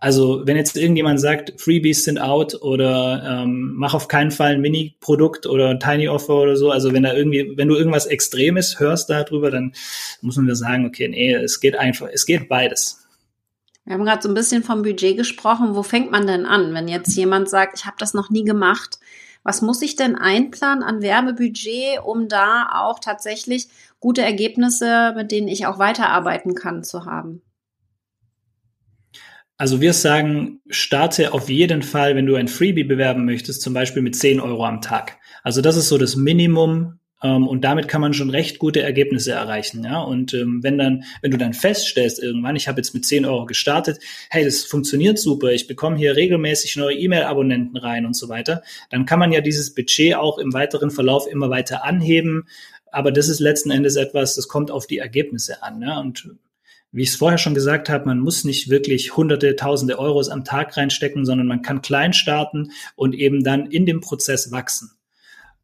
Also 0.00 0.42
wenn 0.46 0.56
jetzt 0.56 0.76
irgendjemand 0.76 1.20
sagt, 1.20 1.60
Freebies 1.60 2.04
sind 2.04 2.20
out 2.20 2.62
oder 2.62 3.42
ähm, 3.42 3.72
mach 3.74 3.94
auf 3.94 4.06
keinen 4.06 4.30
Fall 4.30 4.52
ein 4.52 4.60
Mini-Produkt 4.60 5.46
oder 5.46 5.70
ein 5.70 5.80
Tiny 5.80 6.08
Offer 6.08 6.34
oder 6.34 6.56
so, 6.56 6.70
also 6.70 6.92
wenn 6.92 7.02
da 7.02 7.12
irgendwie, 7.14 7.52
wenn 7.56 7.66
du 7.66 7.74
irgendwas 7.74 8.06
Extremes 8.06 8.78
hörst 8.78 9.10
darüber, 9.10 9.50
dann 9.50 9.72
muss 10.20 10.36
man 10.36 10.54
sagen, 10.54 10.86
okay, 10.86 11.08
nee, 11.08 11.34
es 11.34 11.58
geht 11.58 11.76
einfach, 11.76 12.08
es 12.12 12.26
geht 12.26 12.48
beides. 12.48 13.04
Wir 13.84 13.94
haben 13.94 14.04
gerade 14.04 14.22
so 14.22 14.28
ein 14.28 14.34
bisschen 14.34 14.62
vom 14.62 14.82
Budget 14.82 15.16
gesprochen. 15.16 15.74
Wo 15.74 15.82
fängt 15.82 16.12
man 16.12 16.26
denn 16.26 16.46
an, 16.46 16.74
wenn 16.74 16.88
jetzt 16.88 17.16
jemand 17.16 17.48
sagt, 17.48 17.78
ich 17.78 17.86
habe 17.86 17.96
das 17.98 18.14
noch 18.14 18.30
nie 18.30 18.44
gemacht? 18.44 18.98
Was 19.48 19.62
muss 19.62 19.80
ich 19.80 19.96
denn 19.96 20.14
einplanen 20.14 20.84
an 20.84 21.00
Werbebudget, 21.00 22.04
um 22.04 22.28
da 22.28 22.68
auch 22.70 22.98
tatsächlich 22.98 23.68
gute 23.98 24.20
Ergebnisse, 24.20 25.14
mit 25.16 25.32
denen 25.32 25.48
ich 25.48 25.64
auch 25.64 25.78
weiterarbeiten 25.78 26.54
kann, 26.54 26.84
zu 26.84 27.06
haben? 27.06 27.40
Also 29.56 29.80
wir 29.80 29.94
sagen, 29.94 30.60
starte 30.68 31.32
auf 31.32 31.48
jeden 31.48 31.80
Fall, 31.80 32.14
wenn 32.14 32.26
du 32.26 32.34
ein 32.34 32.48
Freebie 32.48 32.84
bewerben 32.84 33.24
möchtest, 33.24 33.62
zum 33.62 33.72
Beispiel 33.72 34.02
mit 34.02 34.16
10 34.16 34.38
Euro 34.38 34.66
am 34.66 34.82
Tag. 34.82 35.16
Also 35.42 35.62
das 35.62 35.78
ist 35.78 35.88
so 35.88 35.96
das 35.96 36.14
Minimum, 36.14 37.00
ähm, 37.22 37.48
und 37.48 37.62
damit 37.64 37.88
kann 37.88 38.00
man 38.00 38.14
schon 38.14 38.30
recht 38.30 38.58
gute 38.58 38.82
Ergebnisse 38.82 39.32
erreichen. 39.32 39.84
Ja? 39.84 40.00
Und 40.00 40.34
ähm, 40.34 40.62
wenn 40.62 40.78
dann, 40.78 41.04
wenn 41.20 41.30
du 41.30 41.38
dann 41.38 41.52
feststellst 41.52 42.22
irgendwann, 42.22 42.56
ich 42.56 42.68
habe 42.68 42.78
jetzt 42.78 42.94
mit 42.94 43.04
10 43.04 43.24
Euro 43.24 43.46
gestartet, 43.46 43.98
hey, 44.30 44.44
das 44.44 44.64
funktioniert 44.64 45.18
super, 45.18 45.50
ich 45.50 45.66
bekomme 45.66 45.96
hier 45.96 46.14
regelmäßig 46.16 46.76
neue 46.76 46.96
E-Mail-Abonnenten 46.96 47.76
rein 47.76 48.06
und 48.06 48.14
so 48.14 48.28
weiter, 48.28 48.62
dann 48.90 49.06
kann 49.06 49.18
man 49.18 49.32
ja 49.32 49.40
dieses 49.40 49.74
Budget 49.74 50.14
auch 50.14 50.38
im 50.38 50.52
weiteren 50.52 50.90
Verlauf 50.90 51.26
immer 51.26 51.50
weiter 51.50 51.84
anheben. 51.84 52.46
Aber 52.90 53.12
das 53.12 53.28
ist 53.28 53.40
letzten 53.40 53.70
Endes 53.70 53.96
etwas, 53.96 54.34
das 54.34 54.48
kommt 54.48 54.70
auf 54.70 54.86
die 54.86 54.98
Ergebnisse 54.98 55.62
an. 55.62 55.82
Ja? 55.82 55.98
Und 55.98 56.30
wie 56.92 57.02
ich 57.02 57.10
es 57.10 57.16
vorher 57.16 57.38
schon 57.38 57.54
gesagt 57.54 57.90
habe, 57.90 58.06
man 58.06 58.20
muss 58.20 58.44
nicht 58.44 58.70
wirklich 58.70 59.16
hunderte, 59.16 59.56
tausende 59.56 59.98
Euros 59.98 60.30
am 60.30 60.44
Tag 60.44 60.76
reinstecken, 60.76 61.26
sondern 61.26 61.46
man 61.46 61.62
kann 61.62 61.82
klein 61.82 62.12
starten 62.12 62.70
und 62.96 63.14
eben 63.14 63.44
dann 63.44 63.66
in 63.66 63.84
dem 63.84 64.00
Prozess 64.00 64.52
wachsen. 64.52 64.97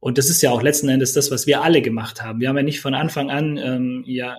Und 0.05 0.19
das 0.19 0.29
ist 0.29 0.43
ja 0.43 0.51
auch 0.51 0.61
letzten 0.61 0.91
Endes 0.91 1.15
das, 1.15 1.31
was 1.31 1.47
wir 1.47 1.63
alle 1.63 1.81
gemacht 1.81 2.23
haben. 2.23 2.39
Wir 2.39 2.51
haben 2.51 2.59
ja 2.59 2.63
nicht 2.63 2.83
von 2.83 2.93
Anfang 2.93 3.31
an 3.31 3.57
ähm, 3.57 4.05
ja 4.07 4.37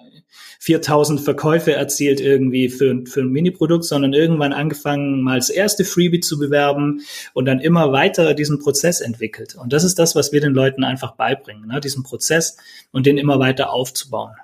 4000 0.60 1.19
Verkäufe 1.19 1.73
erzielt 1.73 2.21
irgendwie 2.21 2.69
für, 2.69 3.01
für 3.08 3.21
ein 3.21 3.32
Mini-Produkt, 3.32 3.84
sondern 3.84 4.13
irgendwann 4.13 4.54
angefangen, 4.54 5.23
mal 5.23 5.39
das 5.39 5.49
erste 5.49 5.84
Freebie 5.84 6.19
zu 6.19 6.38
bewerben 6.38 7.01
und 7.34 7.45
dann 7.45 7.60
immer 7.60 7.91
weiter 7.91 8.36
diesen 8.36 8.60
Prozess 8.60 9.01
entwickelt. 9.01 9.56
Und 9.56 9.73
das 9.73 9.84
ist 9.84 9.97
das, 9.97 10.15
was 10.15 10.32
wir 10.32 10.39
den 10.39 10.54
Leuten 10.54 10.84
einfach 10.84 11.15
beibringen, 11.15 11.65
ne? 11.65 11.80
diesen 11.80 12.04
Prozess 12.04 12.58
und 12.91 13.08
den 13.08 13.17
immer 13.17 13.39
weiter 13.39 13.71
aufzubauen. 13.71 14.36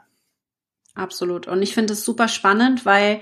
Absolut. 0.96 1.48
Und 1.48 1.62
ich 1.62 1.76
finde 1.76 1.94
es 1.94 2.04
super 2.04 2.30
spannend, 2.30 2.84
weil 2.84 3.20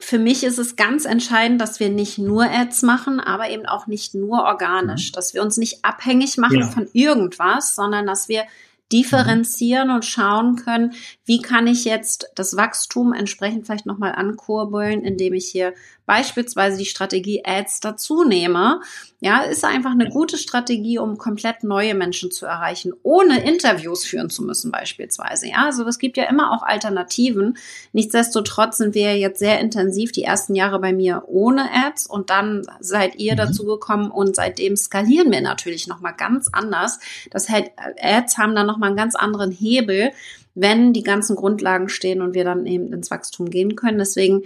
für 0.00 0.18
mich 0.18 0.42
ist 0.44 0.58
es 0.58 0.76
ganz 0.76 1.04
entscheidend, 1.04 1.60
dass 1.60 1.78
wir 1.78 1.90
nicht 1.90 2.18
nur 2.18 2.44
Ads 2.44 2.82
machen, 2.82 3.20
aber 3.20 3.50
eben 3.50 3.66
auch 3.66 3.86
nicht 3.86 4.14
nur 4.14 4.44
organisch, 4.44 5.10
mhm. 5.10 5.14
dass 5.14 5.34
wir 5.34 5.42
uns 5.42 5.58
nicht 5.58 5.84
abhängig 5.84 6.38
machen 6.38 6.60
ja. 6.60 6.66
von 6.66 6.88
irgendwas, 6.92 7.74
sondern 7.74 8.06
dass 8.06 8.28
wir 8.28 8.44
differenzieren 8.92 9.88
mhm. 9.88 9.94
und 9.96 10.04
schauen 10.04 10.56
können, 10.56 10.94
wie 11.24 11.40
kann 11.40 11.66
ich 11.66 11.84
jetzt 11.84 12.30
das 12.34 12.56
Wachstum 12.56 13.12
entsprechend 13.12 13.66
vielleicht 13.66 13.86
nochmal 13.86 14.12
ankurbeln, 14.12 15.02
indem 15.02 15.34
ich 15.34 15.46
hier 15.46 15.74
beispielsweise 16.10 16.76
die 16.76 16.86
Strategie 16.86 17.44
Ads 17.44 17.78
dazu 17.78 18.24
nehme. 18.24 18.80
Ja, 19.20 19.42
ist 19.42 19.64
einfach 19.64 19.92
eine 19.92 20.08
gute 20.08 20.38
Strategie, 20.38 20.98
um 20.98 21.18
komplett 21.18 21.62
neue 21.62 21.94
Menschen 21.94 22.32
zu 22.32 22.46
erreichen, 22.46 22.92
ohne 23.04 23.44
Interviews 23.44 24.04
führen 24.04 24.28
zu 24.28 24.42
müssen 24.42 24.72
beispielsweise. 24.72 25.46
Ja, 25.46 25.66
also 25.66 25.86
es 25.86 26.00
gibt 26.00 26.16
ja 26.16 26.24
immer 26.24 26.50
auch 26.50 26.64
Alternativen. 26.64 27.56
Nichtsdestotrotz 27.92 28.78
sind 28.78 28.96
wir 28.96 29.18
jetzt 29.18 29.38
sehr 29.38 29.60
intensiv 29.60 30.10
die 30.10 30.24
ersten 30.24 30.56
Jahre 30.56 30.80
bei 30.80 30.92
mir 30.92 31.22
ohne 31.28 31.68
Ads 31.86 32.08
und 32.08 32.28
dann 32.30 32.66
seid 32.80 33.14
ihr 33.14 33.34
mhm. 33.34 33.36
dazu 33.36 33.64
gekommen 33.64 34.10
und 34.10 34.34
seitdem 34.34 34.76
skalieren 34.76 35.30
wir 35.30 35.42
natürlich 35.42 35.86
nochmal 35.86 36.14
ganz 36.16 36.48
anders. 36.50 36.98
Das 37.30 37.48
heißt, 37.48 37.70
Ads 38.02 38.36
haben 38.36 38.56
dann 38.56 38.66
nochmal 38.66 38.88
einen 38.88 38.96
ganz 38.96 39.14
anderen 39.14 39.52
Hebel, 39.52 40.10
wenn 40.56 40.92
die 40.92 41.04
ganzen 41.04 41.36
Grundlagen 41.36 41.88
stehen 41.88 42.20
und 42.20 42.34
wir 42.34 42.44
dann 42.44 42.66
eben 42.66 42.92
ins 42.92 43.12
Wachstum 43.12 43.50
gehen 43.50 43.76
können. 43.76 43.98
Deswegen 43.98 44.42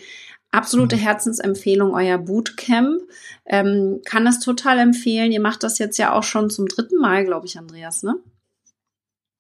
absolute 0.55 0.97
mhm. 0.97 1.01
Herzensempfehlung, 1.01 1.95
euer 1.95 2.19
Bootcamp. 2.19 3.03
Ähm, 3.47 4.01
kann 4.05 4.25
das 4.25 4.41
total 4.41 4.79
empfehlen. 4.79 5.33
Ihr 5.33 5.41
macht 5.41 5.63
das 5.63 5.79
jetzt 5.79 5.99
ja 5.99 6.13
auch 6.13 6.23
schon 6.23 6.51
zum 6.51 6.67
dritten 6.67 6.99
Mal, 6.99 7.25
glaube 7.25 7.47
ich, 7.47 7.59
Andreas, 7.59 8.03
ne? 8.03 8.17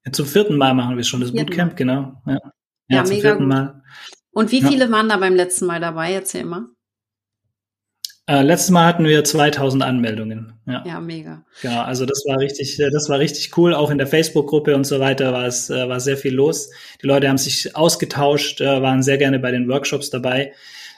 Ja, 0.04 0.12
zum 0.12 0.26
vierten 0.26 0.56
Mal 0.56 0.74
machen 0.74 0.96
wir 0.96 1.04
schon 1.04 1.20
das 1.20 1.32
Bootcamp, 1.32 1.72
Mal. 1.72 1.76
genau. 1.76 2.22
Ja, 2.26 2.32
ja, 2.32 2.40
ja 2.88 3.04
zum 3.04 3.16
mega 3.16 3.28
vierten 3.28 3.44
gut. 3.44 3.48
Mal. 3.48 3.82
Und 4.32 4.52
wie 4.52 4.62
viele 4.62 4.90
waren 4.90 5.08
da 5.08 5.16
beim 5.16 5.34
letzten 5.34 5.66
Mal 5.66 5.80
dabei? 5.80 6.12
Erzähl 6.12 6.44
mal. 6.44 6.66
Äh, 8.26 8.42
letztes 8.42 8.70
Mal 8.70 8.86
hatten 8.86 9.04
wir 9.04 9.22
2000 9.22 9.82
Anmeldungen. 9.82 10.54
Ja. 10.66 10.82
ja, 10.86 10.98
mega. 10.98 11.44
Genau, 11.60 11.82
also 11.82 12.06
das 12.06 12.24
war 12.26 12.38
richtig, 12.38 12.80
äh, 12.80 12.90
das 12.90 13.10
war 13.10 13.18
richtig 13.18 13.56
cool. 13.58 13.74
Auch 13.74 13.90
in 13.90 13.98
der 13.98 14.06
Facebook-Gruppe 14.06 14.74
und 14.74 14.84
so 14.84 14.98
weiter 14.98 15.32
war 15.34 15.46
es, 15.46 15.68
äh, 15.68 15.88
war 15.88 16.00
sehr 16.00 16.16
viel 16.16 16.34
los. 16.34 16.70
Die 17.02 17.06
Leute 17.06 17.28
haben 17.28 17.36
sich 17.36 17.76
ausgetauscht, 17.76 18.62
äh, 18.62 18.80
waren 18.80 19.02
sehr 19.02 19.18
gerne 19.18 19.38
bei 19.38 19.50
den 19.50 19.68
Workshops 19.68 20.08
dabei. 20.08 20.52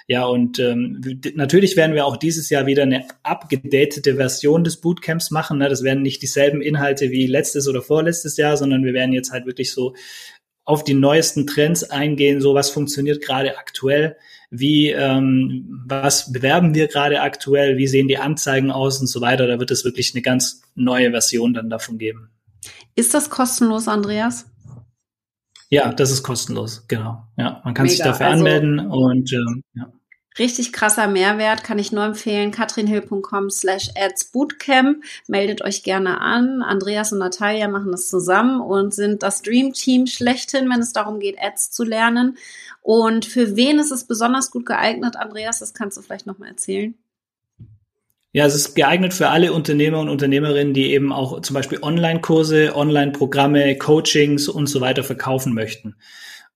Ja, 0.09 0.25
und 0.27 0.61
ähm, 0.61 1.03
natürlich 1.35 1.77
werden 1.77 1.95
wir 1.97 2.07
auch 2.07 2.17
dieses 2.17 2.49
Jahr 2.49 2.67
wieder 2.67 2.85
eine 2.85 3.07
abgedatete 3.25 4.15
Version 4.15 4.63
des 4.63 4.81
Bootcamps 4.81 5.33
machen. 5.33 5.59
Ne? 5.59 5.69
Das 5.69 5.83
werden 5.83 6.03
nicht 6.03 6.23
dieselben 6.23 6.63
Inhalte 6.63 7.11
wie 7.11 7.27
letztes 7.27 7.67
oder 7.67 7.83
vorletztes 7.83 8.37
Jahr, 8.37 8.57
sondern 8.57 8.85
wir 8.85 8.95
werden 8.95 9.13
jetzt 9.13 9.33
halt 9.33 9.47
wirklich 9.47 9.73
so 9.73 9.95
auf 10.65 10.85
die 10.85 10.95
neuesten 10.95 11.47
Trends 11.47 11.85
eingehen, 11.85 12.41
so 12.41 12.55
was 12.55 12.71
funktioniert 12.71 13.23
gerade 13.23 13.59
aktuell, 13.59 14.17
wie 14.51 14.91
ähm, 14.91 15.85
was 15.87 16.33
bewerben 16.33 16.75
wir 16.75 16.89
gerade 16.89 17.21
aktuell, 17.21 17.77
wie 17.77 17.87
sehen 17.87 18.09
die 18.09 18.19
Anzeigen 18.19 18.71
aus 18.71 19.01
und 19.01 19.07
so 19.09 19.21
weiter. 19.21 19.47
Da 19.47 19.59
wird 19.59 19.71
es 19.73 19.85
wirklich 19.85 20.15
eine 20.15 20.23
ganz 20.23 20.63
neue 20.75 21.11
Version 21.11 21.55
dann 21.55 21.71
davon 21.71 21.99
geben. 21.99 22.31
Ist 22.95 23.15
das 23.15 23.31
kostenlos, 23.31 23.89
Andreas? 23.89 24.47
Ja, 25.69 25.93
das 25.93 26.11
ist 26.11 26.23
kostenlos, 26.23 26.87
genau. 26.87 27.25
Ja, 27.37 27.61
man 27.65 27.75
kann 27.75 27.85
Mega. 27.85 27.95
sich 27.95 28.05
dafür 28.05 28.27
also, 28.27 28.39
anmelden 28.39 28.81
und 28.81 29.33
ähm, 29.33 29.63
ja. 29.75 29.93
Richtig 30.39 30.73
krasser 30.73 31.09
Mehrwert, 31.09 31.65
kann 31.65 31.79
ich 31.79 31.93
nur 31.93 32.05
empfehlen. 32.05 32.51
katrinhill.com 32.51 33.49
slash 33.51 33.91
adsbootcamp. 33.97 35.03
Meldet 35.29 35.63
euch 35.63 35.83
gerne 35.83 36.21
an. 36.21 36.63
Andreas 36.63 37.13
und 37.13 37.19
Natalia 37.19 37.69
machen 37.69 37.91
das 37.91 38.09
zusammen 38.09 38.61
und 38.61 38.95
sind 38.95 39.23
das 39.23 39.43
Dream 39.43 39.73
Team 39.73 40.07
schlechthin, 40.07 40.69
wenn 40.69 40.81
es 40.81 40.93
darum 40.93 41.21
geht, 41.21 41.39
Ads 41.41 41.71
zu 41.71 41.85
lernen. 41.85 42.37
Und 42.83 43.25
für 43.25 43.57
wen 43.57 43.79
ist 43.79 43.91
es 43.91 44.05
besonders 44.05 44.51
gut 44.51 44.67
geeignet, 44.67 45.17
Andreas? 45.17 45.61
Das 45.61 45.75
kannst 45.75 45.97
du 45.97 46.03
vielleicht 46.03 46.27
nochmal 46.27 46.51
erzählen. 46.51 46.95
Ja, 48.33 48.45
es 48.45 48.55
ist 48.55 48.75
geeignet 48.75 49.15
für 49.15 49.29
alle 49.31 49.55
Unternehmer 49.55 49.99
und 49.99 50.11
Unternehmerinnen, 50.11 50.75
die 50.75 50.93
eben 50.93 51.11
auch 51.11 51.41
zum 51.41 51.55
Beispiel 51.55 51.79
Online-Kurse, 51.81 52.77
Online-Programme, 52.77 53.79
Coachings 53.79 54.47
und 54.47 54.67
so 54.67 54.83
weiter 54.83 55.03
verkaufen 55.03 55.55
möchten. 55.55 55.97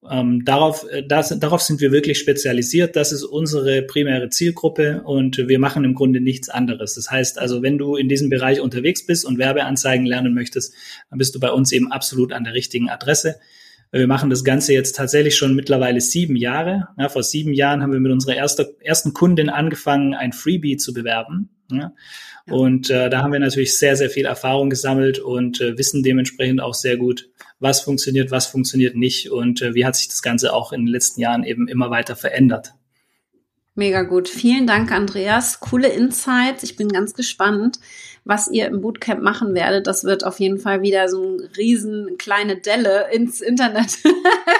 Ähm, 0.08 0.44
darauf, 0.44 0.86
äh, 0.90 1.02
das, 1.06 1.38
darauf 1.38 1.60
sind 1.60 1.80
wir 1.80 1.92
wirklich 1.92 2.18
spezialisiert. 2.18 2.96
Das 2.96 3.12
ist 3.12 3.22
unsere 3.22 3.82
primäre 3.82 4.30
Zielgruppe 4.30 5.02
und 5.04 5.36
wir 5.36 5.58
machen 5.58 5.84
im 5.84 5.94
Grunde 5.94 6.20
nichts 6.20 6.48
anderes. 6.48 6.94
Das 6.94 7.10
heißt 7.10 7.38
also, 7.38 7.62
wenn 7.62 7.76
du 7.76 7.96
in 7.96 8.08
diesem 8.08 8.30
Bereich 8.30 8.60
unterwegs 8.60 9.04
bist 9.04 9.26
und 9.26 9.38
Werbeanzeigen 9.38 10.06
lernen 10.06 10.32
möchtest, 10.32 10.74
dann 11.10 11.18
bist 11.18 11.34
du 11.34 11.40
bei 11.40 11.50
uns 11.50 11.72
eben 11.72 11.92
absolut 11.92 12.32
an 12.32 12.44
der 12.44 12.54
richtigen 12.54 12.88
Adresse. 12.88 13.36
Wir 13.92 14.06
machen 14.06 14.30
das 14.30 14.44
Ganze 14.44 14.72
jetzt 14.72 14.94
tatsächlich 14.94 15.36
schon 15.36 15.54
mittlerweile 15.54 16.00
sieben 16.00 16.36
Jahre. 16.36 16.88
Ja, 16.96 17.08
vor 17.08 17.24
sieben 17.24 17.52
Jahren 17.52 17.82
haben 17.82 17.92
wir 17.92 17.98
mit 17.98 18.12
unserer 18.12 18.36
erster, 18.36 18.68
ersten 18.80 19.12
Kundin 19.12 19.48
angefangen, 19.48 20.14
ein 20.14 20.32
Freebie 20.32 20.76
zu 20.76 20.94
bewerben. 20.94 21.50
Ja. 21.70 21.92
Und 22.46 22.90
äh, 22.90 23.10
da 23.10 23.22
haben 23.22 23.32
wir 23.32 23.38
natürlich 23.38 23.78
sehr, 23.78 23.96
sehr 23.96 24.10
viel 24.10 24.26
Erfahrung 24.26 24.70
gesammelt 24.70 25.18
und 25.18 25.60
äh, 25.60 25.78
wissen 25.78 26.02
dementsprechend 26.02 26.60
auch 26.60 26.74
sehr 26.74 26.96
gut, 26.96 27.28
was 27.58 27.80
funktioniert, 27.80 28.30
was 28.30 28.46
funktioniert 28.46 28.96
nicht 28.96 29.30
und 29.30 29.62
äh, 29.62 29.74
wie 29.74 29.84
hat 29.84 29.96
sich 29.96 30.08
das 30.08 30.22
Ganze 30.22 30.52
auch 30.52 30.72
in 30.72 30.82
den 30.82 30.88
letzten 30.88 31.20
Jahren 31.20 31.44
eben 31.44 31.68
immer 31.68 31.90
weiter 31.90 32.16
verändert. 32.16 32.72
Mega 33.74 34.02
gut. 34.02 34.28
Vielen 34.28 34.66
Dank, 34.66 34.90
Andreas. 34.92 35.60
Coole 35.60 35.88
Insights. 35.88 36.64
Ich 36.64 36.76
bin 36.76 36.88
ganz 36.88 37.14
gespannt, 37.14 37.78
was 38.24 38.50
ihr 38.50 38.66
im 38.66 38.80
Bootcamp 38.80 39.22
machen 39.22 39.54
werdet. 39.54 39.86
Das 39.86 40.04
wird 40.04 40.24
auf 40.24 40.40
jeden 40.40 40.58
Fall 40.58 40.82
wieder 40.82 41.08
so 41.08 41.22
ein 41.22 41.40
riesen 41.56 42.18
kleine 42.18 42.56
Delle 42.56 43.12
ins 43.12 43.40
Internet. 43.40 43.98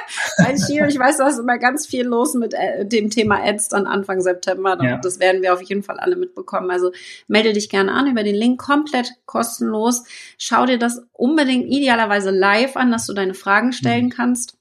ich 0.89 0.99
weiß, 0.99 1.19
da 1.19 1.29
ist 1.29 1.39
immer 1.39 1.59
ganz 1.59 1.87
viel 1.87 2.05
los 2.05 2.35
mit 2.35 2.55
äh, 2.55 2.85
dem 2.85 3.11
Thema 3.11 3.43
Ads 3.45 3.69
dann 3.69 3.87
Anfang 3.87 4.21
September. 4.21 4.79
Ja. 4.83 4.99
Das 4.99 5.21
werden 5.21 5.43
wir 5.43 5.53
auf 5.53 5.63
jeden 5.63 5.83
Fall 5.83 5.99
alle 5.99 6.17
mitbekommen. 6.17 6.71
Also 6.71 6.93
melde 7.29 7.53
dich 7.53 7.69
gerne 7.69 7.93
an 7.93 8.07
über 8.07 8.23
den 8.23 8.35
Link, 8.35 8.61
komplett 8.61 9.13
kostenlos. 9.27 10.05
Schau 10.39 10.67
dir 10.67 10.79
das 10.79 11.03
unbedingt 11.13 11.67
idealerweise 11.67 12.31
live 12.31 12.77
an, 12.77 12.91
dass 12.91 13.07
du 13.07 13.13
deine 13.13 13.35
Fragen 13.35 13.73
stellen 13.73 14.07
mhm. 14.07 14.11
kannst. 14.11 14.57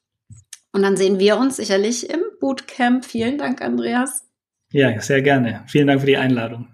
Und 0.72 0.82
dann 0.82 0.96
sehen 0.96 1.18
wir 1.18 1.36
uns 1.36 1.56
sicherlich 1.56 2.08
im 2.10 2.20
Bootcamp. 2.40 3.04
Vielen 3.04 3.38
Dank, 3.38 3.60
Andreas. 3.60 4.24
Ja, 4.72 5.00
sehr 5.00 5.22
gerne. 5.22 5.64
Vielen 5.66 5.88
Dank 5.88 6.00
für 6.00 6.06
die 6.06 6.16
Einladung. 6.16 6.68